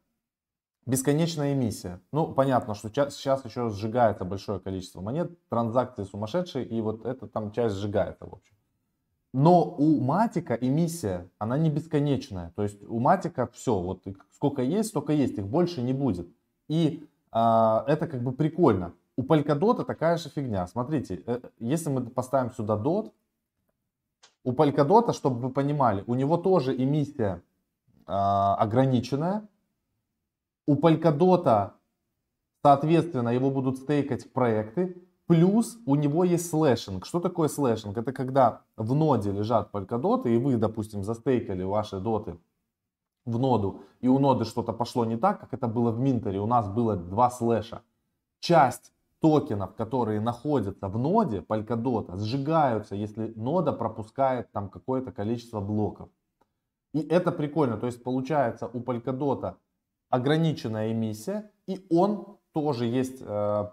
[0.86, 2.00] бесконечная эмиссия.
[2.12, 7.50] Ну, понятно, что сейчас еще сжигается большое количество монет, транзакции сумасшедшие, и вот эта там
[7.50, 8.54] часть сжигается, в общем.
[9.32, 12.52] Но у матика эмиссия, она не бесконечная.
[12.56, 14.02] То есть у матика все, вот
[14.34, 16.28] сколько есть, столько есть, их больше не будет.
[16.68, 18.92] И а, это как бы прикольно.
[19.16, 20.66] У Polkadot такая же фигня.
[20.66, 23.12] Смотрите, э, если мы поставим сюда DOT,
[24.44, 27.42] у Polkadot, чтобы вы понимали, у него тоже эмиссия
[28.06, 29.46] э, ограниченная.
[30.66, 31.72] У Polkadot,
[32.62, 34.96] соответственно, его будут стейкать в проекты.
[35.30, 37.06] Плюс у него есть слэшинг.
[37.06, 37.96] Что такое слэшинг?
[37.96, 42.36] Это когда в ноде лежат Polkadot, и вы, допустим, застейкали ваши доты
[43.24, 46.40] в ноду, и у ноды что-то пошло не так, как это было в Минтере.
[46.40, 47.82] У нас было два слэша.
[48.40, 56.08] Часть токенов, которые находятся в ноде Polkadot, сжигаются, если нода пропускает там какое-то количество блоков.
[56.92, 57.76] И это прикольно.
[57.76, 59.54] То есть получается у Polkadot
[60.08, 63.70] ограниченная эмиссия, и он тоже есть э,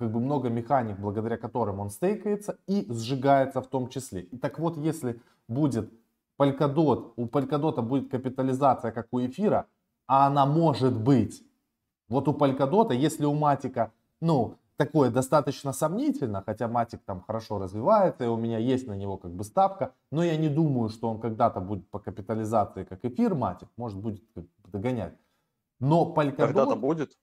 [0.00, 4.22] как бы много механик, благодаря которым он стейкается и сжигается в том числе.
[4.22, 5.92] И так вот, если будет
[6.38, 9.66] Polkadot, у Polkadot будет капитализация, как у эфира,
[10.06, 11.44] а она может быть.
[12.08, 13.92] Вот у Polkadot, если у Матика,
[14.22, 19.18] ну, такое достаточно сомнительно, хотя Матик там хорошо развивается, и у меня есть на него
[19.18, 23.34] как бы ставка, но я не думаю, что он когда-то будет по капитализации, как эфир
[23.34, 24.22] Матик, может будет
[24.72, 25.12] догонять.
[25.78, 26.36] Но Polkadot...
[26.36, 27.18] Когда-то будет?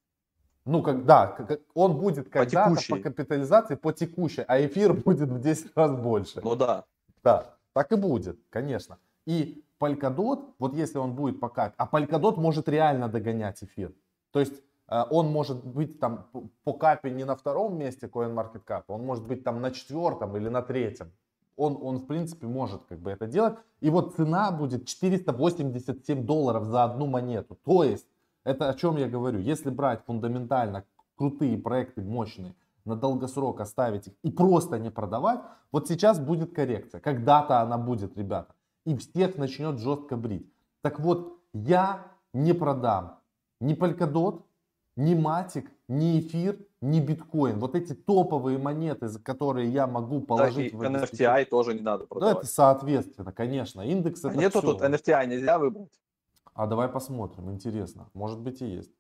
[0.68, 1.36] Ну, когда
[1.74, 6.42] он будет когда-то по, по капитализации по текущей, а эфир будет в 10 раз больше.
[6.44, 6.84] Ну да.
[7.24, 8.98] Да, так и будет, конечно.
[9.26, 13.94] И Polkadot, вот если он будет пока, а Polkadot может реально догонять эфир.
[14.32, 16.28] То есть Э, он может быть там
[16.64, 20.62] по капе не на втором месте CoinMarketCap, он может быть там на четвертом или на
[20.62, 21.12] третьем.
[21.56, 23.56] Он, он в принципе может как бы это делать.
[23.80, 27.58] И вот цена будет 487 долларов за одну монету.
[27.66, 28.06] То есть,
[28.48, 29.40] это о чем я говорю.
[29.40, 30.86] Если брать фундаментально
[31.16, 35.42] крутые проекты, мощные, на долгосрок оставить их и просто не продавать,
[35.72, 37.02] вот сейчас будет коррекция.
[37.02, 38.54] Когда-то она будет, ребята.
[38.86, 40.50] И всех начнет жестко брить.
[40.82, 43.20] Так вот, я не продам
[43.60, 44.44] ни Polkadot,
[44.96, 47.60] ни матик, ни эфир, ни биткоин.
[47.60, 52.06] Вот эти топовые монеты, за которые я могу положить да, в NFTI тоже не надо
[52.06, 52.36] продавать.
[52.36, 53.82] Да, это соответственно, конечно.
[53.82, 54.74] Индекс а это Нету все.
[54.74, 55.92] тут NFTI нельзя выбрать.
[56.58, 58.10] А давай посмотрим, интересно.
[58.16, 58.92] Может быть и есть.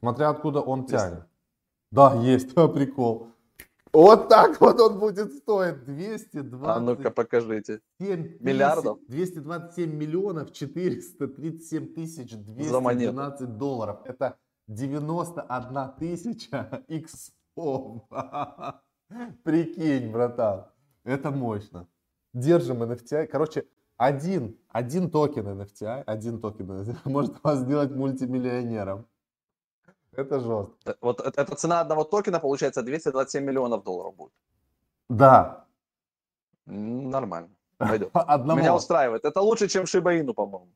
[0.00, 0.90] Смотря откуда он есть.
[0.90, 1.24] тянет.
[1.90, 3.28] Да, есть, прикол.
[3.90, 6.68] Вот так вот он будет стоить 220.
[6.68, 7.80] А ну-ка покажите.
[8.00, 8.98] 7 Миллиардов?
[9.08, 14.00] 227 миллионов 437 тысяч 212 долларов.
[14.04, 14.36] Это
[14.68, 18.02] 91 тысяча иксов.
[19.42, 20.66] Прикинь, братан.
[21.04, 21.88] Это мощно.
[22.34, 23.26] Держим NFTI.
[23.26, 23.64] Короче,
[24.06, 29.06] один, один токен NFTI, один токен может вас сделать мультимиллионером.
[30.12, 30.74] Это жестко.
[30.86, 34.32] Э, вот эта цена одного токена получается 227 миллионов долларов будет.
[35.08, 35.64] Да.
[36.66, 37.48] Нормально.
[37.78, 38.10] Пойдет.
[38.12, 38.60] Одному.
[38.60, 39.24] Меня устраивает.
[39.24, 40.68] Это лучше, чем Шибаину, по-моему.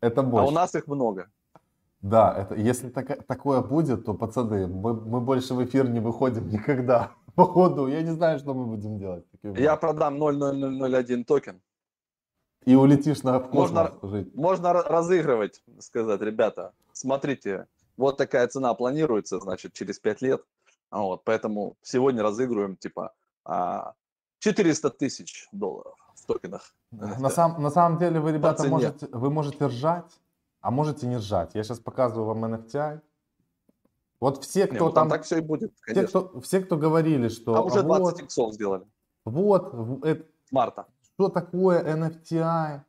[0.00, 0.46] Это больше.
[0.46, 1.28] А у нас их много.
[2.00, 6.48] Да, это, если так, такое будет, то, пацаны, мы, мы больше в эфир не выходим
[6.48, 7.10] никогда.
[7.34, 9.24] Походу, я не знаю, что мы будем делать.
[9.42, 11.60] Я продам 0,0001 токен.
[12.64, 14.34] И улетишь на космос можно, жить.
[14.34, 20.44] Можно разыгрывать, сказать, ребята, смотрите, вот такая цена планируется, значит, через 5 лет.
[20.90, 23.14] Вот, поэтому сегодня разыгрываем, типа,
[24.38, 26.74] 400 а, тысяч долларов в токенах.
[26.90, 30.20] На, сам, на самом деле вы, ребята, можете, вы можете ржать,
[30.60, 31.54] а можете не сжать.
[31.54, 33.00] Я сейчас показываю вам NFTI.
[34.20, 35.08] Вот все, кто не, там, там...
[35.10, 36.08] так все и будет, конечно.
[36.08, 37.54] Все, кто, все, кто говорили, что...
[37.54, 38.84] А уже 20 вот, иксов сделали.
[39.24, 40.04] Вот.
[40.04, 40.86] Это, Марта.
[41.18, 42.80] Что такое NFTI?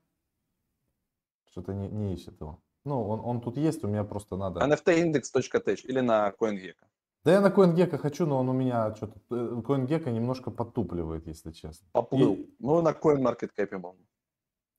[1.50, 2.60] Что-то не, не ищет его.
[2.86, 4.60] Ну, он, он тут есть, у меня просто надо...
[4.60, 6.86] nftindex.tech или на CoinGecko.
[7.24, 9.20] Да я на CoinGecko хочу, но он у меня что-то...
[9.32, 11.88] Э, CoinGecko немножко подтупливает, если честно.
[11.92, 12.34] Поплыл.
[12.34, 12.56] И...
[12.60, 14.06] Ну, на CoinMarketCap можно.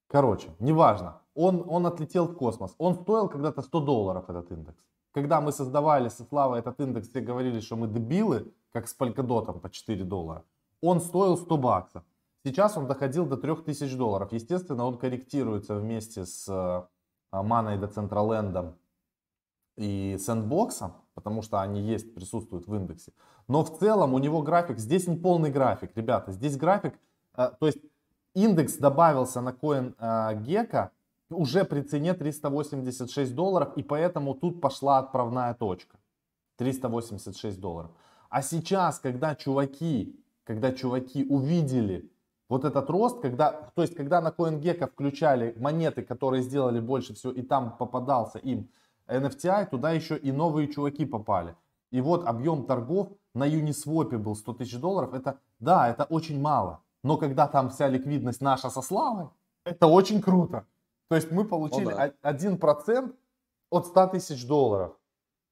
[0.07, 1.21] Короче, неважно.
[1.35, 2.77] Он, он отлетел в космос.
[2.79, 4.85] Он стоил когда-то 100 долларов, этот индекс.
[5.11, 9.59] Когда мы создавали со Славой этот индекс, все говорили, что мы дебилы, как с Polkadot
[9.59, 10.45] по 4 доллара.
[10.81, 12.05] Он стоил 100 баксов.
[12.45, 14.33] Сейчас он доходил до 3000 долларов.
[14.33, 16.83] Естественно, он корректируется вместе с э,
[17.33, 18.77] Маной Децентралендом
[19.77, 23.13] и Сэндбоксом, потому что они есть, присутствуют в индексе.
[23.47, 26.95] Но в целом у него график, здесь не полный график, ребята, здесь график,
[27.37, 27.79] э, то есть
[28.35, 29.95] индекс добавился на коин
[30.43, 30.93] Гека
[31.31, 35.99] уже при цене 386 долларов, и поэтому тут пошла отправная точка.
[36.57, 37.91] 386 долларов.
[38.29, 42.11] А сейчас, когда чуваки, когда чуваки увидели
[42.51, 47.33] вот этот рост, когда, то есть, когда на CoinGecko включали монеты, которые сделали больше всего,
[47.33, 48.69] и там попадался им
[49.07, 51.55] NFTI, туда еще и новые чуваки попали.
[51.93, 55.15] И вот объем торгов на Uniswap был 100 тысяч долларов.
[55.15, 56.81] Это, да, это очень мало.
[57.05, 59.29] Но когда там вся ликвидность наша со Славой,
[59.65, 60.67] это очень круто.
[61.09, 62.33] То есть мы получили ну, да.
[62.33, 63.15] 1%
[63.71, 64.97] от 100 тысяч долларов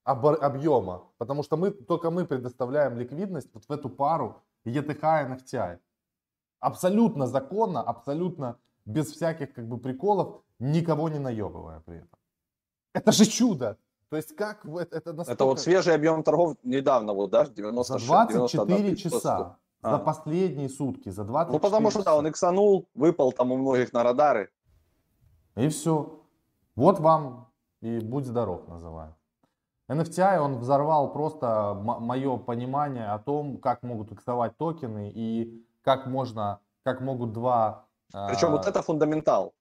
[0.05, 1.05] объема.
[1.19, 5.79] Потому что мы, только мы предоставляем ликвидность вот в эту пару ETH и NFTI
[6.61, 12.19] абсолютно законно, абсолютно без всяких как бы приколов, никого не наебывая при этом.
[12.95, 13.77] Это же чудо!
[14.11, 15.33] То есть как это, это настолько...
[15.33, 19.59] Это вот свежий объем торгов недавно, вот, да, 96, За 24 91, часа.
[19.81, 19.91] А.
[19.93, 23.93] За последние сутки, за 24 Ну, потому что, да, он иксанул, выпал там у многих
[23.93, 24.51] на радары.
[25.57, 26.25] И все.
[26.75, 27.49] Вот вам
[27.81, 29.15] и будь здоров называют.
[29.89, 36.61] NFTI, он взорвал просто мое понимание о том, как могут иксовать токены и как можно,
[36.85, 37.87] как могут два...
[38.11, 39.55] Причем а, вот это фундаментал.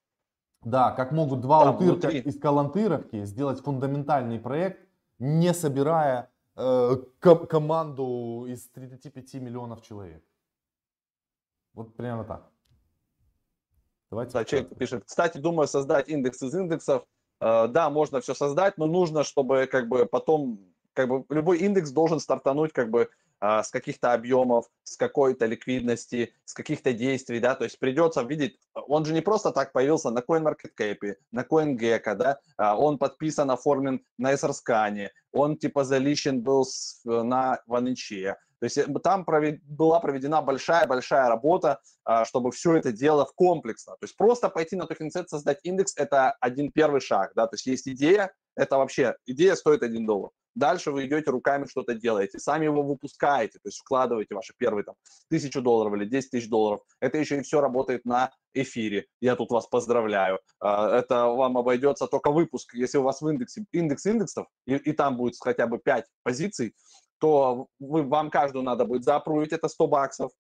[0.64, 2.20] Да, как могут два Там утырка внутри.
[2.20, 4.88] из Калантыровки сделать фундаментальный проект,
[5.20, 10.24] не собирая э, ко- команду из 35 миллионов человек.
[11.74, 12.50] Вот примерно так.
[14.10, 14.34] Давайте.
[14.34, 17.04] Да, человек пишет, кстати, думаю создать индекс из индексов.
[17.40, 20.60] Э, да, можно все создать, но нужно, чтобы как бы потом,
[20.94, 23.10] как бы любой индекс должен стартануть как бы
[23.40, 28.58] а, с каких-то объемов, с какой-то ликвидности, с каких-то действий, да, то есть придется видеть,
[28.74, 34.02] он же не просто так появился на CoinMarketCap, на CoinGecko, да, а, он подписан, оформлен
[34.18, 36.66] на SRScan, он типа залищен был
[37.06, 42.92] на 1inch, то есть э, там провед, была проведена большая-большая работа, а, чтобы все это
[42.92, 43.94] дело комплексно.
[43.94, 47.34] То есть просто пойти на TokenSets, создать индекс– это один первый шаг.
[47.36, 47.48] Да?
[47.48, 50.32] То есть есть идея, это вообще, идея стоит 1 доллар.
[50.58, 54.96] Дальше вы идете руками что-то делаете, сами его выпускаете, то есть вкладываете ваши первые там
[55.30, 56.82] тысячу долларов или 10 тысяч долларов.
[57.00, 59.06] Это еще и все работает на эфире.
[59.22, 60.40] Я тут вас поздравляю.
[60.60, 62.74] А, это вам обойдется только выпуск.
[62.74, 66.74] Если у вас в индексе индекс индексов, и, и там будет хотя бы 5 позиций,
[67.20, 70.32] то вы, вам каждую надо будет запрувить, это 100 баксов,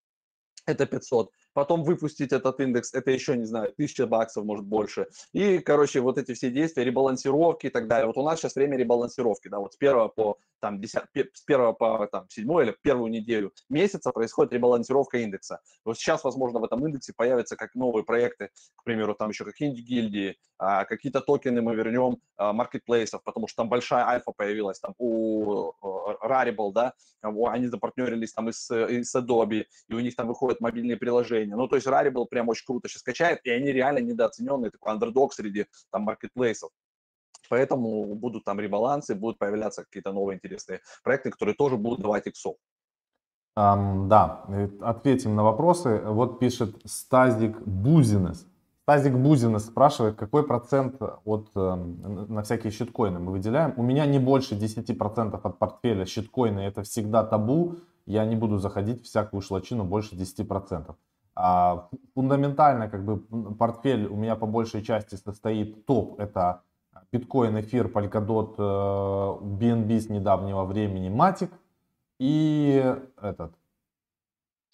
[0.66, 5.08] это 500 потом выпустить этот индекс, это еще, не знаю, тысяча баксов, может, больше.
[5.34, 8.06] И, короче, вот эти все действия, ребалансировки и так далее.
[8.06, 11.02] Вот у нас сейчас время ребалансировки, да, вот с первого по там, 10,
[11.34, 15.60] с первого по там, седьмой или первую неделю месяца происходит ребалансировка индекса.
[15.84, 19.84] Вот сейчас, возможно, в этом индексе появятся как новые проекты, к примеру, там еще какие-нибудь
[19.84, 24.94] гильдии, а, какие-то токены мы вернем а, маркетплейсов, потому что там большая альфа появилась, там
[24.98, 25.72] у
[26.24, 30.62] Rarible, да, они запартнерились там и с, и с Adobe, и у них там выходят
[30.62, 34.72] мобильные приложения, Ну, то есть Rarible прям очень круто сейчас качает, и они реально недооцененные,
[34.72, 36.72] такой андердог среди там маркетплейсов.
[37.50, 42.56] Поэтому будут там ребалансы, будут появляться какие-то новые интересные проекты, которые тоже будут давать иксов.
[43.58, 46.00] Um, да, э, ответим на вопросы.
[46.06, 48.46] Вот пишет Стазик Бузинес.
[48.84, 51.76] Стазик Бузинес спрашивает, какой процент от, э,
[52.30, 53.74] на всякие щиткоины мы выделяем.
[53.76, 57.76] У меня не больше 10% от портфеля щиткоины, это всегда табу.
[58.06, 60.96] Я не буду заходить в всякую шлачину больше 10%.
[61.40, 63.20] А, фундаментально как бы
[63.54, 66.20] портфель у меня по большей части состоит топ.
[66.20, 66.64] Это
[67.12, 71.52] биткоин, эфир, Polkadot, BNB э, с недавнего времени, Matic
[72.20, 72.84] и
[73.22, 73.54] этот.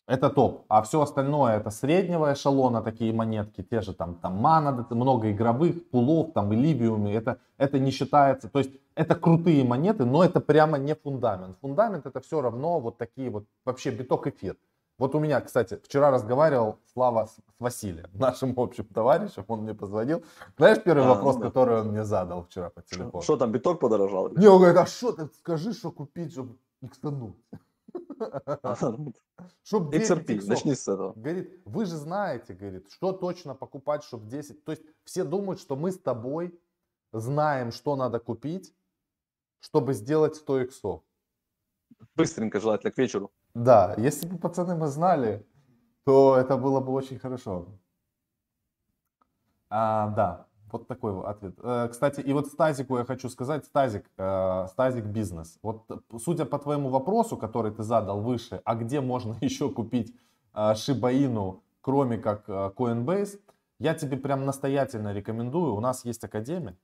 [0.08, 0.64] Это топ.
[0.70, 5.90] А все остальное это среднего эшелона такие монетки, те же там, там мана, много игровых,
[5.90, 7.12] пулов, там и ливиумы.
[7.12, 8.48] Это, это не считается.
[8.48, 11.58] То есть это крутые монеты, но это прямо не фундамент.
[11.60, 14.56] Фундамент это все равно вот такие вот вообще биток эфир.
[15.00, 20.24] Вот у меня, кстати, вчера разговаривал Слава с Василием, нашим общим товарищем, он мне позвонил.
[20.58, 21.48] Знаешь, первый а, вопрос, ну, да.
[21.48, 23.24] который он мне задал вчера по телефону?
[23.24, 24.30] Что там, биток подорожал?
[24.30, 27.36] Не, он говорит, а что ты, скажи, что купить, чтобы икстануть.
[29.64, 31.14] Чтоб XRP, начни с этого.
[31.14, 34.64] Говорит, вы же знаете, говорит, что точно покупать, чтобы 10.
[34.64, 36.60] То есть все думают, что мы с тобой
[37.12, 38.74] знаем, что надо купить,
[39.60, 41.02] чтобы сделать 100 иксов.
[42.16, 43.32] Быстренько, желательно, к вечеру.
[43.56, 45.46] Да, если бы пацаны мы знали,
[46.06, 47.68] то это было бы очень хорошо.
[49.70, 51.56] А, да, вот такой ответ.
[51.64, 55.60] Э, кстати, и вот Стазику я хочу сказать, Стазик, э, Стазик бизнес.
[55.64, 55.86] Вот
[56.20, 60.16] судя по твоему вопросу, который ты задал выше, а где можно еще купить
[60.76, 63.40] Шибаину кроме как э, Coinbase,
[63.78, 65.76] я тебе прям настоятельно рекомендую.
[65.76, 66.78] У нас есть академия.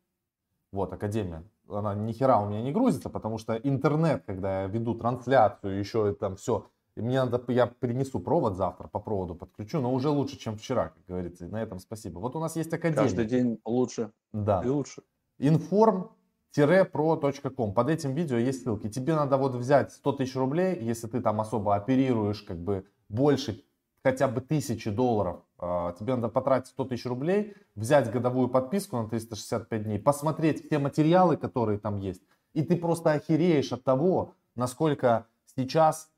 [0.72, 1.44] Вот, академия.
[1.70, 6.14] Она ни хера у меня не грузится, потому что интернет, когда я веду трансляцию, еще
[6.14, 10.38] там все, и мне надо, я принесу провод завтра, по проводу подключу, но уже лучше,
[10.38, 11.46] чем вчера, как говорится.
[11.46, 12.20] И на этом спасибо.
[12.20, 13.04] Вот у нас есть академия.
[13.04, 14.62] Каждый день лучше да.
[14.66, 15.04] и лучше.
[15.40, 17.74] Inform-pro.com.
[17.74, 18.90] Под этим видео есть ссылки.
[18.90, 23.64] Тебе надо вот взять 100 тысяч рублей, если ты там особо оперируешь, как бы больше
[24.10, 29.08] хотя бы тысячи долларов, а, тебе надо потратить 100 тысяч рублей, взять годовую подписку на
[29.08, 32.24] 365 дней, посмотреть все материалы, которые там есть,
[32.56, 36.10] и ты просто охереешь от того, насколько сейчас,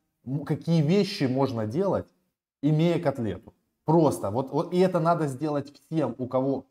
[0.45, 2.07] какие вещи можно делать,
[2.61, 3.53] имея котлету.
[3.83, 4.29] Просто.
[4.29, 6.67] Вот, вот, и это надо сделать всем, у кого,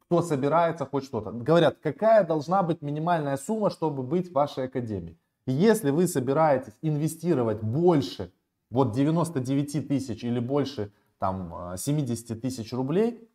[0.00, 1.30] кто собирается хоть что-то.
[1.30, 5.16] Говорят, какая должна быть минимальная сумма, чтобы быть в вашей академии.
[5.46, 8.32] Если вы собираетесь инвестировать больше
[8.70, 13.28] вот 99 тысяч или больше там 70 э, тысяч рублей,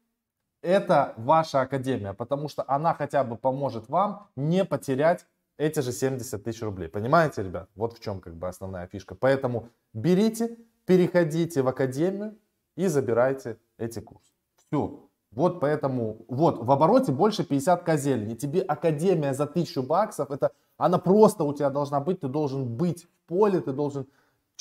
[0.61, 5.25] это ваша академия, потому что она хотя бы поможет вам не потерять
[5.57, 6.87] эти же 70 тысяч рублей.
[6.87, 7.69] Понимаете, ребят?
[7.75, 9.15] Вот в чем как бы основная фишка.
[9.15, 12.37] Поэтому берите, переходите в академию
[12.75, 14.31] и забирайте эти курсы.
[14.55, 15.07] Все.
[15.31, 18.35] Вот поэтому, вот, в обороте больше 50 козель.
[18.35, 23.05] тебе академия за 1000 баксов, это, она просто у тебя должна быть, ты должен быть
[23.05, 24.07] в поле, ты должен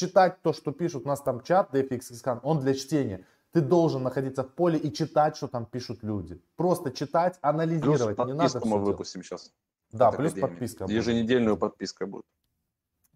[0.00, 1.04] читать то, что пишут.
[1.04, 3.24] У нас там чат DFX он для чтения.
[3.52, 6.40] Ты должен находиться в поле и читать, что там пишут люди.
[6.56, 8.16] Просто читать, анализировать.
[8.16, 9.52] Плюс не надо мы выпустим сейчас.
[9.92, 10.48] Да, плюс академии.
[10.48, 10.84] подписка.
[10.84, 11.60] Еженедельную будет.
[11.60, 12.24] подписка будет.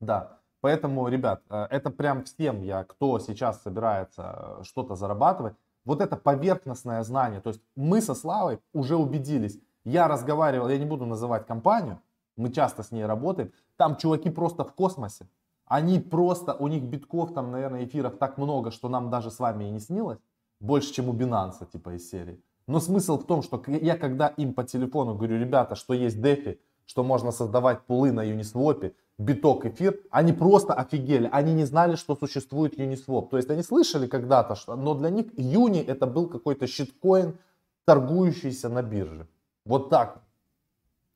[0.01, 0.41] Да.
[0.61, 4.22] Поэтому, ребят, э, это прям всем я, кто сейчас собирается
[4.61, 5.55] э, что-то зарабатывать,
[5.85, 7.41] вот это поверхностное знание.
[7.41, 9.61] То есть мы со Славой уже убедились.
[9.85, 12.01] Я разговаривал, я не буду называть компанию,
[12.37, 13.53] мы часто с ней работаем.
[13.76, 15.26] Там чуваки просто в космосе.
[15.67, 19.65] Они просто, у них битков там, наверное, эфиров так много, что нам даже с вами
[19.65, 20.19] и не снилось.
[20.61, 22.41] Больше, чем у Binance, типа из серии.
[22.67, 26.59] Но смысл в том, что я когда им по телефону говорю, ребята, что есть DeFi,
[26.87, 31.29] что можно создавать пулы на Uniswap, биток, эфир, они просто офигели.
[31.33, 33.29] Они не знали, что существует Uniswap.
[33.29, 37.39] То есть они слышали когда-то, что, но для них Юни это был какой-то щиткоин,
[37.85, 39.27] торгующийся на бирже.
[39.65, 40.23] Вот так.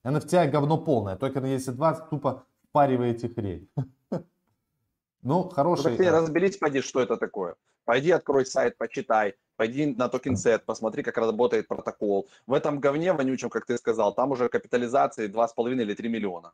[0.04, 1.16] NFT говно полное.
[1.16, 3.68] Только если 20 тупо впариваете хрень.
[5.28, 5.90] Ну, хороший...
[5.90, 7.54] Ну, так ты разберись, пойди, что это такое.
[7.84, 12.28] Пойди открой сайт, почитай, пойди на TokenSet, посмотри, как работает протокол.
[12.46, 16.52] В этом говне вонючем, как ты сказал, там уже капитализации 2,5 или 3 миллиона.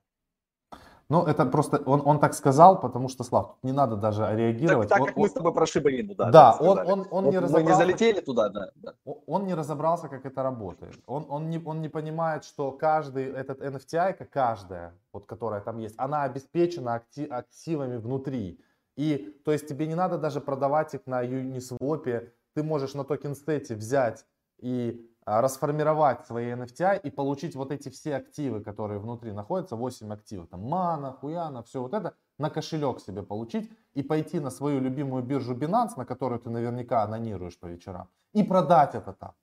[1.09, 4.89] Ну, это просто, он, он так сказал, потому что, Слав, не надо даже реагировать.
[4.89, 6.31] Так, так он, как мы с тобой про Шибаину, да.
[6.31, 7.65] Да, он, он, он, не разобрался.
[7.65, 8.95] Мы не залетели туда, да, да.
[9.27, 10.99] Он не разобрался, как это работает.
[11.07, 15.95] Он, он, не, он не понимает, что каждый, этот NFTI, каждая, вот которая там есть,
[15.99, 18.61] она обеспечена активами внутри.
[18.97, 23.75] И то есть тебе не надо даже продавать их на Uniswap, ты можешь на TokenState
[23.75, 24.25] взять
[24.59, 30.13] и а, расформировать свои NFT и получить вот эти все активы, которые внутри находятся, 8
[30.13, 34.81] активов, там мана, хуяна, все вот это, на кошелек себе получить и пойти на свою
[34.81, 39.35] любимую биржу Binance, на которую ты наверняка анонируешь по вечерам, и продать это там.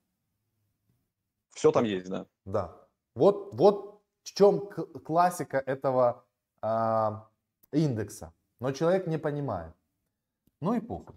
[1.50, 2.26] Все там есть, да.
[2.44, 2.76] Да.
[3.14, 4.68] Вот, вот в чем
[5.04, 6.24] классика этого
[6.62, 7.10] э,
[7.72, 8.32] индекса.
[8.60, 9.74] Но человек не понимает.
[10.60, 11.16] Ну и похуй,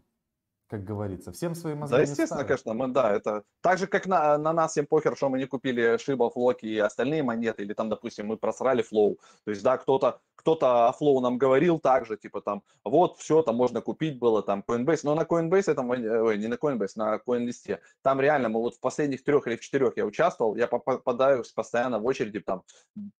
[0.67, 1.31] как говорится.
[1.31, 4.71] Всем своим мозгам Да, естественно, конечно, мы, да, это так же, как на, на нас
[4.71, 8.37] всем похер, что мы не купили Шиба, Флоки и остальные монеты, или там, допустим, мы
[8.37, 9.19] просрали Флоу.
[9.43, 13.55] То есть, да, кто-то кто-то о Flow нам говорил также, типа там, вот, все, там
[13.55, 17.79] можно купить было, там, Coinbase, но на Coinbase, этом, ой, не на Coinbase, на CoinList,
[18.03, 21.97] там реально, мы вот в последних трех или в четырех я участвовал, я попадаю постоянно
[21.97, 22.61] в очереди, там,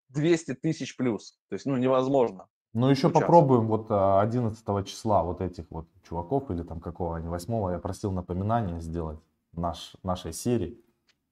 [0.10, 2.48] 200 тысяч плюс, то есть, ну, невозможно.
[2.76, 7.30] Ну, еще попробуем вот 11 а, числа вот этих вот чуваков, или там какого они,
[7.30, 9.18] 8 я просил напоминание сделать
[9.54, 10.78] наш, нашей серии.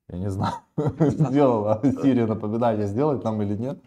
[0.08, 0.54] Я не знаю,
[1.00, 3.84] сделала серию напоминания сделать нам или нет.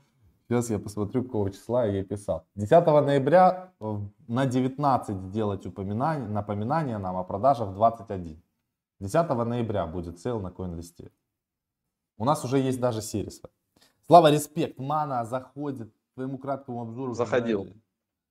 [0.47, 2.45] Сейчас я посмотрю, какого числа я ей писал.
[2.57, 8.39] 10 ноября э, на 19 сделать упоминание, напоминание нам о продажах 21.
[9.01, 11.11] 10 ноября будет сейл на CoinList.
[12.19, 13.31] У нас уже есть даже серия.
[14.07, 17.15] Слава, респект, мана заходит твоему краткому обзору.
[17.15, 17.69] Заходил.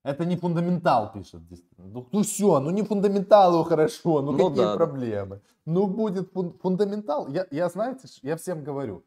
[0.02, 1.40] Это не фундаментал, пишет.
[1.78, 5.40] Ну, ну все, ну не фундаменталу хорошо, ну, ну какие да, проблемы?
[5.64, 7.28] Ну будет фун- фундаментал.
[7.28, 9.04] Я, я, знаете, я всем говорю,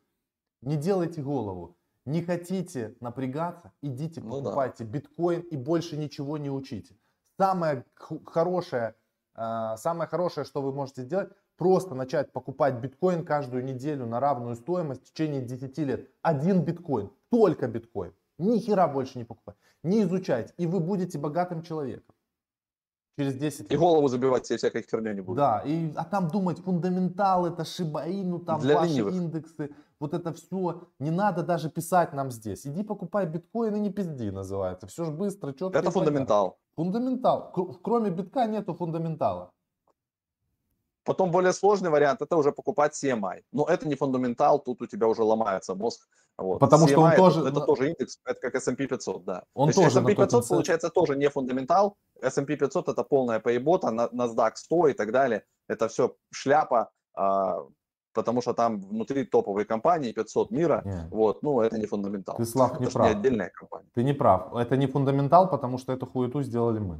[0.61, 1.77] не делайте голову.
[2.05, 4.89] Не хотите напрягаться, идите ну, покупайте да.
[4.89, 6.97] биткоин и больше ничего не учите.
[7.38, 7.86] Самое
[8.25, 8.95] хорошее,
[9.36, 14.55] э, самое хорошее, что вы можете сделать, просто начать покупать биткоин каждую неделю на равную
[14.55, 16.09] стоимость в течение 10 лет.
[16.21, 18.13] Один биткоин, только биткоин.
[18.39, 19.55] Ни хера больше не покупать.
[19.83, 20.53] Не изучать.
[20.57, 22.15] И вы будете богатым человеком.
[23.17, 23.71] через 10 лет.
[23.71, 25.37] И голову забивать себе всякой херней не будет.
[25.37, 29.13] Да, и, а там думать, фундаментал, это шибаину, там Для ваши ленивых.
[29.13, 29.69] индексы,
[29.99, 30.83] вот это все.
[30.99, 32.65] Не надо даже писать нам здесь.
[32.65, 34.87] Иди покупай биткоин и не пизди, называется.
[34.87, 35.77] Все же быстро, четко.
[35.79, 36.57] Это фундаментал.
[36.75, 37.51] Фундаментал.
[37.51, 39.51] Кр- Кроме битка нету фундаментала.
[41.03, 43.43] Потом более сложный вариант это уже покупать CMI.
[43.51, 46.07] Но это не фундаментал, тут у тебя уже ломается мозг.
[46.41, 46.59] Вот.
[46.59, 49.43] Потому что он CMI тоже- Это, это тоже индекс, это как S&P 500, да.
[49.53, 51.95] Он То тоже S&P 500 тот инсайт- получается тоже не фундаментал.
[52.21, 55.43] S&P 500 это полная поебота, NASDAQ 100 и так далее.
[55.67, 57.57] Это все шляпа, а,
[58.13, 60.81] потому что там внутри топовые компании 500 мира.
[60.85, 62.37] Не, Вот, ну это не фундаментал.
[62.37, 63.11] Ты, Слав, не это не прав.
[63.11, 63.89] отдельная компания.
[63.93, 64.53] Ты не прав.
[64.55, 66.97] Это не фундаментал, потому что эту хуету сделали мы.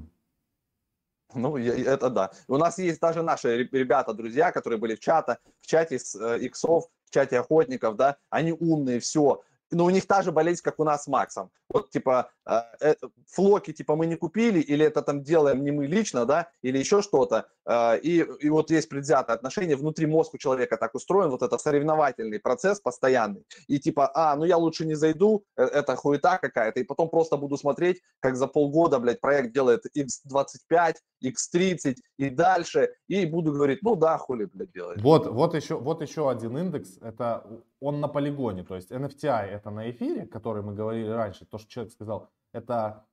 [1.36, 2.32] Ну, это да.
[2.48, 6.16] У нас есть даже наши ре- ребята, друзья, которые были в чате, в чате с
[6.16, 9.42] э, иксов, в чате охотников, да, они умные, все.
[9.72, 11.52] Но у них та же болезнь, как у нас с Максом.
[11.70, 12.96] Вот, типа, э, э,
[13.28, 17.02] флоки, типа, мы не купили, или это там делаем не мы лично, да, или еще
[17.02, 17.48] что-то.
[17.70, 21.58] Э, и, и вот есть предвзятое отношение, внутри мозга у человека так устроен, вот это
[21.58, 23.44] соревновательный процесс постоянный.
[23.68, 27.38] И типа, а, ну я лучше не зайду, э, это хуета какая-то, и потом просто
[27.38, 33.84] буду смотреть, как за полгода, блядь, проект делает X25, X30 и дальше, и буду говорить,
[33.84, 35.02] ну да, хули, блядь, делает.
[35.02, 37.46] Вот, вот, еще, вот еще один индекс, это
[37.80, 41.70] он на полигоне, то есть NFTI это на эфире, который мы говорили раньше, то, что
[41.70, 43.06] человек сказал, это а,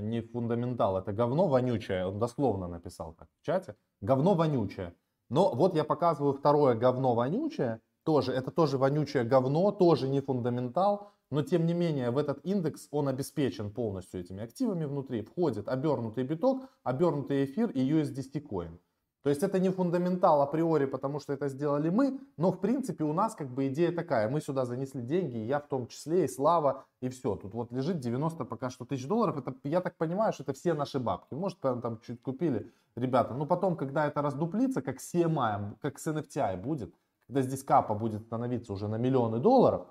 [0.00, 4.94] не фундаментал, это говно вонючее, он дословно написал так в чате, говно вонючее.
[5.28, 11.10] Но вот я показываю второе говно вонючее, тоже, это тоже вонючее говно, тоже не фундаментал,
[11.30, 16.24] но тем не менее в этот индекс он обеспечен полностью этими активами внутри, входит обернутый
[16.24, 18.78] биток, обернутый эфир и USDC коин.
[19.26, 23.12] То есть это не фундаментал априори, потому что это сделали мы, но в принципе у
[23.12, 24.30] нас как бы идея такая.
[24.30, 27.34] Мы сюда занесли деньги, и я в том числе, и Слава, и все.
[27.34, 29.36] Тут вот лежит 90 пока что тысяч долларов.
[29.36, 31.34] Это, я так понимаю, что это все наши бабки.
[31.34, 33.34] Может, там, там чуть купили ребята.
[33.34, 36.94] Но потом, когда это раздуплится, как с CMI, как с NFTI будет,
[37.26, 39.88] когда здесь капа будет становиться уже на миллионы долларов,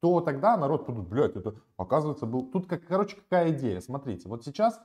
[0.00, 2.42] то тогда народ подумает, блядь, это оказывается был...
[2.42, 3.80] Тут, как, короче, какая идея?
[3.80, 4.78] Смотрите, вот сейчас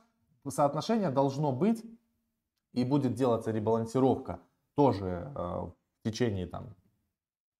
[0.48, 1.84] соотношение должно быть
[2.74, 4.40] и будет делаться ребалансировка
[4.74, 6.74] тоже э, в течение там,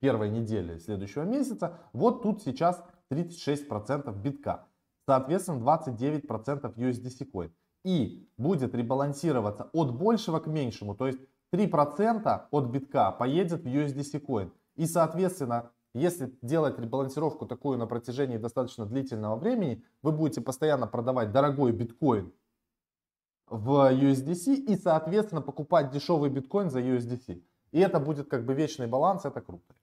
[0.01, 1.79] первой недели следующего месяца.
[1.93, 4.67] Вот тут сейчас 36% битка,
[5.07, 7.51] соответственно 29% USDC coin.
[7.85, 11.21] И будет ребалансироваться от большего к меньшему, то есть
[11.53, 14.51] 3% от битка поедет в USDC coin.
[14.75, 21.31] И соответственно, если делать ребалансировку такую на протяжении достаточно длительного времени, вы будете постоянно продавать
[21.31, 22.33] дорогой биткоин
[23.47, 27.43] в USDC и, соответственно, покупать дешевый биткоин за USDC.
[27.73, 29.75] И это будет как бы вечный баланс, это круто.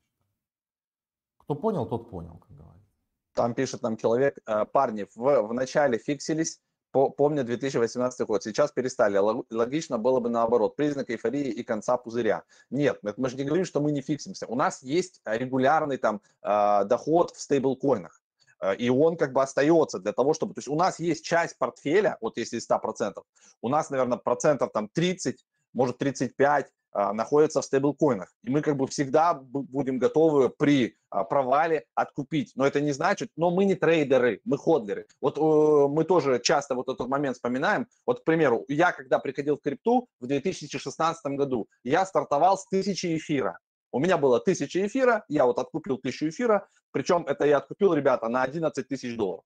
[1.38, 2.90] Кто понял, тот понял, как говорится.
[3.34, 8.72] Там пишет нам человек, э, парни, в, в начале фиксились, по, помню 2018 год, сейчас
[8.72, 9.18] перестали.
[9.18, 12.44] Лог- Логично было бы наоборот, признак эйфории и конца пузыря.
[12.70, 14.46] Нет, мы, же не говорим, что мы не фиксимся.
[14.48, 18.21] У нас есть регулярный там э, доход в стейблкоинах.
[18.62, 20.54] Э, И он как бы остается для того, чтобы...
[20.54, 23.22] То есть у нас есть часть портфеля, вот если из 100%,
[23.62, 25.44] у нас, наверное, процентов там 30,
[25.74, 28.34] может 35 а, находится в стейблкоинах.
[28.44, 32.52] И мы как бы всегда бу- будем готовы при а, провале откупить.
[32.56, 35.08] Но это не значит, но мы не трейдеры, мы ходлеры.
[35.22, 37.88] Вот э, мы тоже часто вот этот момент вспоминаем.
[38.06, 43.16] Вот, к примеру, я когда приходил в крипту в 2016 году, я стартовал с 1000
[43.16, 43.58] эфира.
[43.94, 48.28] У меня было 1000 эфира, я вот откупил 1000 эфира, причем это я откупил, ребята,
[48.30, 49.44] на 11 тысяч долларов.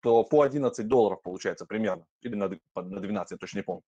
[0.00, 3.82] То по 11 долларов получается примерно, или на д- на 12, я точно не помню.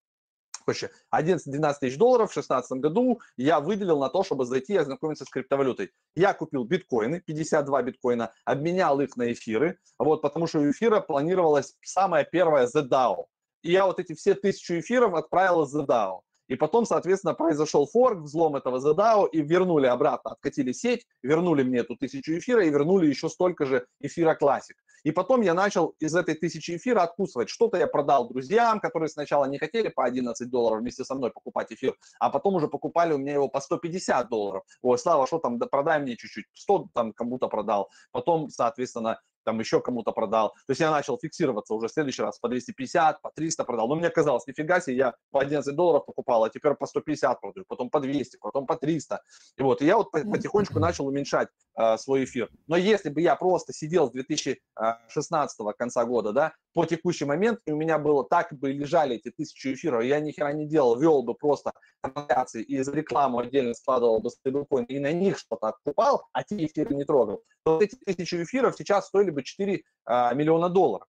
[0.64, 5.24] Короче, 11-12 тысяч долларов в 2016 году я выделил на то, чтобы зайти и ознакомиться
[5.24, 5.92] с криптовалютой.
[6.14, 11.74] Я купил биткоины, 52 биткоина, обменял их на эфиры, вот, потому что у эфира планировалась
[11.82, 13.28] самая первая ZDAO.
[13.62, 16.20] И я вот эти все тысячу эфиров отправил в ZDAO.
[16.49, 21.78] И потом, соответственно, произошел форк, взлом этого ZDAO, и вернули обратно, откатили сеть, вернули мне
[21.78, 24.76] эту тысячу эфира и вернули еще столько же эфира классик.
[25.05, 27.49] И потом я начал из этой тысячи эфира откусывать.
[27.49, 31.72] Что-то я продал друзьям, которые сначала не хотели по 11 долларов вместе со мной покупать
[31.72, 34.64] эфир, а потом уже покупали у меня его по 150 долларов.
[34.82, 36.46] Ой, Слава, что там, да продай мне чуть-чуть.
[36.55, 37.90] 100 там кому-то продал.
[38.11, 40.51] Потом, соответственно, там еще кому-то продал.
[40.66, 43.89] То есть я начал фиксироваться уже в следующий раз по 250, по 300 продал.
[43.89, 47.64] Но мне казалось, нифига себе, я по 11 долларов покупал, а теперь по 150 продаю,
[47.68, 49.20] потом по 200, потом по 300.
[49.57, 52.51] И вот, и я вот по- потихонечку начал уменьшать э, свой эфир.
[52.66, 57.72] Но если бы я просто сидел с 2016 конца года, да, по текущий момент, и
[57.72, 61.24] у меня было так бы лежали эти тысячи эфиров, я ни хера не делал, вел
[61.24, 66.29] бы просто трансляции и за рекламу отдельно складывал бы стейблкоин и на них что-то откупал,
[66.33, 70.33] а те эфиры не трогал, то вот эти тысячи эфиров сейчас стоили бы 4 а,
[70.35, 71.09] миллиона долларов.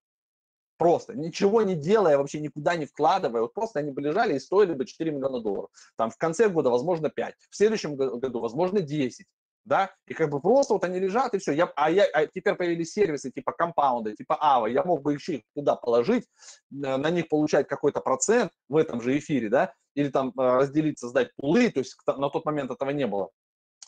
[0.76, 4.72] Просто, ничего не делая, вообще никуда не вкладывая, вот просто они бы лежали и стоили
[4.72, 5.70] бы 4 миллиона долларов.
[5.96, 9.24] Там в конце года, возможно, 5, в следующем году, возможно, 10
[9.64, 11.52] да, и как бы просто вот они лежат и все.
[11.52, 15.36] Я, а, я, а теперь появились сервисы типа компаунда, типа Ава, я мог бы еще
[15.36, 16.26] их туда положить,
[16.70, 21.34] на них получать какой-то процент в этом же эфире, да, или там э, разделить, создать
[21.36, 23.30] пулы, то есть на тот момент этого не было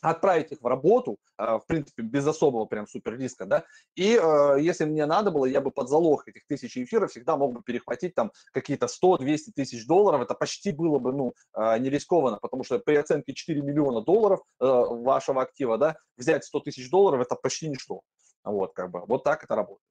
[0.03, 4.57] отправить их в работу, а, в принципе, без особого прям супер риска, да, и э,
[4.61, 8.15] если мне надо было, я бы под залог этих тысячи эфиров всегда мог бы перехватить
[8.15, 12.81] там какие-то 100-200 тысяч долларов, это почти было бы, ну, э, не рискованно, потому что
[12.81, 18.01] при оценке 4 миллиона долларов вашего актива, да, взять 100 тысяч долларов, это почти ничто,
[18.45, 19.87] вот, как бы, вот так это работает.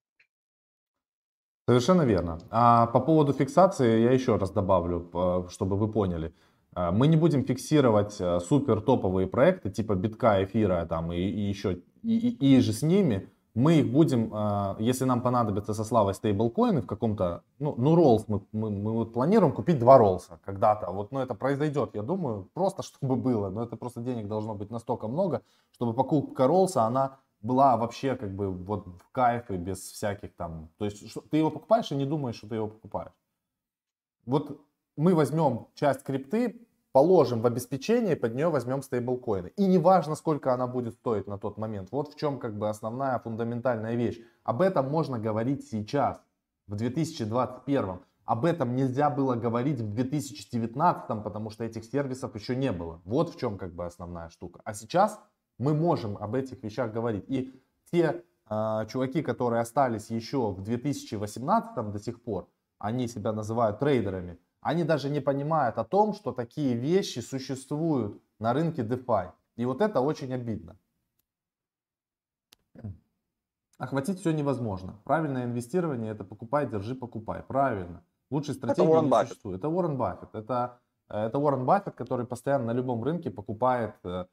[1.68, 2.40] Совершенно верно.
[2.50, 6.34] А по поводу фиксации я еще раз добавлю, чтобы вы поняли.
[6.74, 11.42] А, мы не будем фиксировать э, супер топовые проекты типа битка, эфира там, и, и
[11.42, 13.30] еще и, и же с ними.
[13.54, 18.26] Мы их будем, а, если нам понадобится со славой стейблкоины в каком-то, ну, ну роллс
[18.30, 20.90] мы, мы, мы вот планируем купить два роллса когда-то.
[20.92, 23.50] Вот, ну, это произойдет, я думаю, просто чтобы было.
[23.50, 25.42] Но это просто денег должно быть настолько много,
[25.74, 30.70] чтобы покупка роллса, она была вообще как бы вот в кайф и без всяких там...
[30.78, 33.12] То есть что, ты его покупаешь и не думаешь, что ты его покупаешь.
[34.26, 34.62] Вот
[34.98, 39.52] мы возьмем часть крипты, положим в обеспечение, под нее возьмем стейблкоины.
[39.56, 41.90] И неважно, сколько она будет стоить на тот момент.
[41.92, 44.20] Вот в чем как бы основная фундаментальная вещь.
[44.44, 46.22] Об этом можно говорить сейчас,
[46.68, 48.00] в 2021.
[48.26, 53.02] Об этом нельзя было говорить в 2019, потому что этих сервисов еще не было.
[53.04, 54.62] Вот в чем как бы основная штука.
[54.64, 55.20] А сейчас
[55.58, 57.26] мы можем об этих вещах говорить.
[57.28, 57.52] И
[57.92, 62.48] те э, чуваки, которые остались еще в 2018 до сих пор,
[62.80, 68.54] они себя называют трейдерами, они даже не понимают о том, что такие вещи существуют на
[68.54, 69.32] рынке DeFi.
[69.58, 70.78] И вот это очень обидно.
[73.78, 75.00] Охватить все невозможно.
[75.04, 77.42] Правильное инвестирование это покупай, держи, покупай.
[77.42, 78.04] Правильно.
[78.30, 79.60] Лучшей стратегии это не существует.
[79.60, 80.36] Это Уоррен Баффет.
[80.36, 84.26] Это, это Уоррен Баффет, который постоянно на любом рынке покупает э,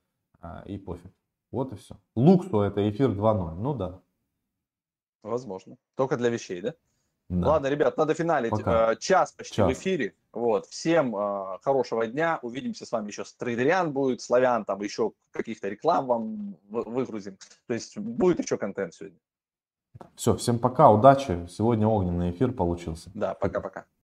[0.43, 1.11] э, и пофиг.
[1.51, 1.97] Вот и все.
[2.15, 3.55] Луксу это эфир 2.0.
[3.55, 4.03] Ну да.
[5.23, 5.79] Возможно.
[5.95, 6.75] Только для вещей, да?
[7.29, 7.49] Да.
[7.49, 8.51] Ладно, ребят, надо финалить.
[8.51, 8.93] Пока.
[8.93, 9.69] Э, час почти Час.
[9.69, 10.15] в эфире.
[10.33, 10.67] Вот.
[10.67, 12.39] Всем э, хорошего дня.
[12.41, 13.25] Увидимся с вами еще.
[13.39, 17.37] Трейдериан будет, Славян, там еще каких-то реклам вам выгрузим.
[17.67, 19.19] То есть будет еще контент сегодня.
[20.15, 21.47] Все, всем пока, удачи.
[21.51, 23.11] Сегодня огненный эфир получился.
[23.15, 23.85] Да, пока-пока.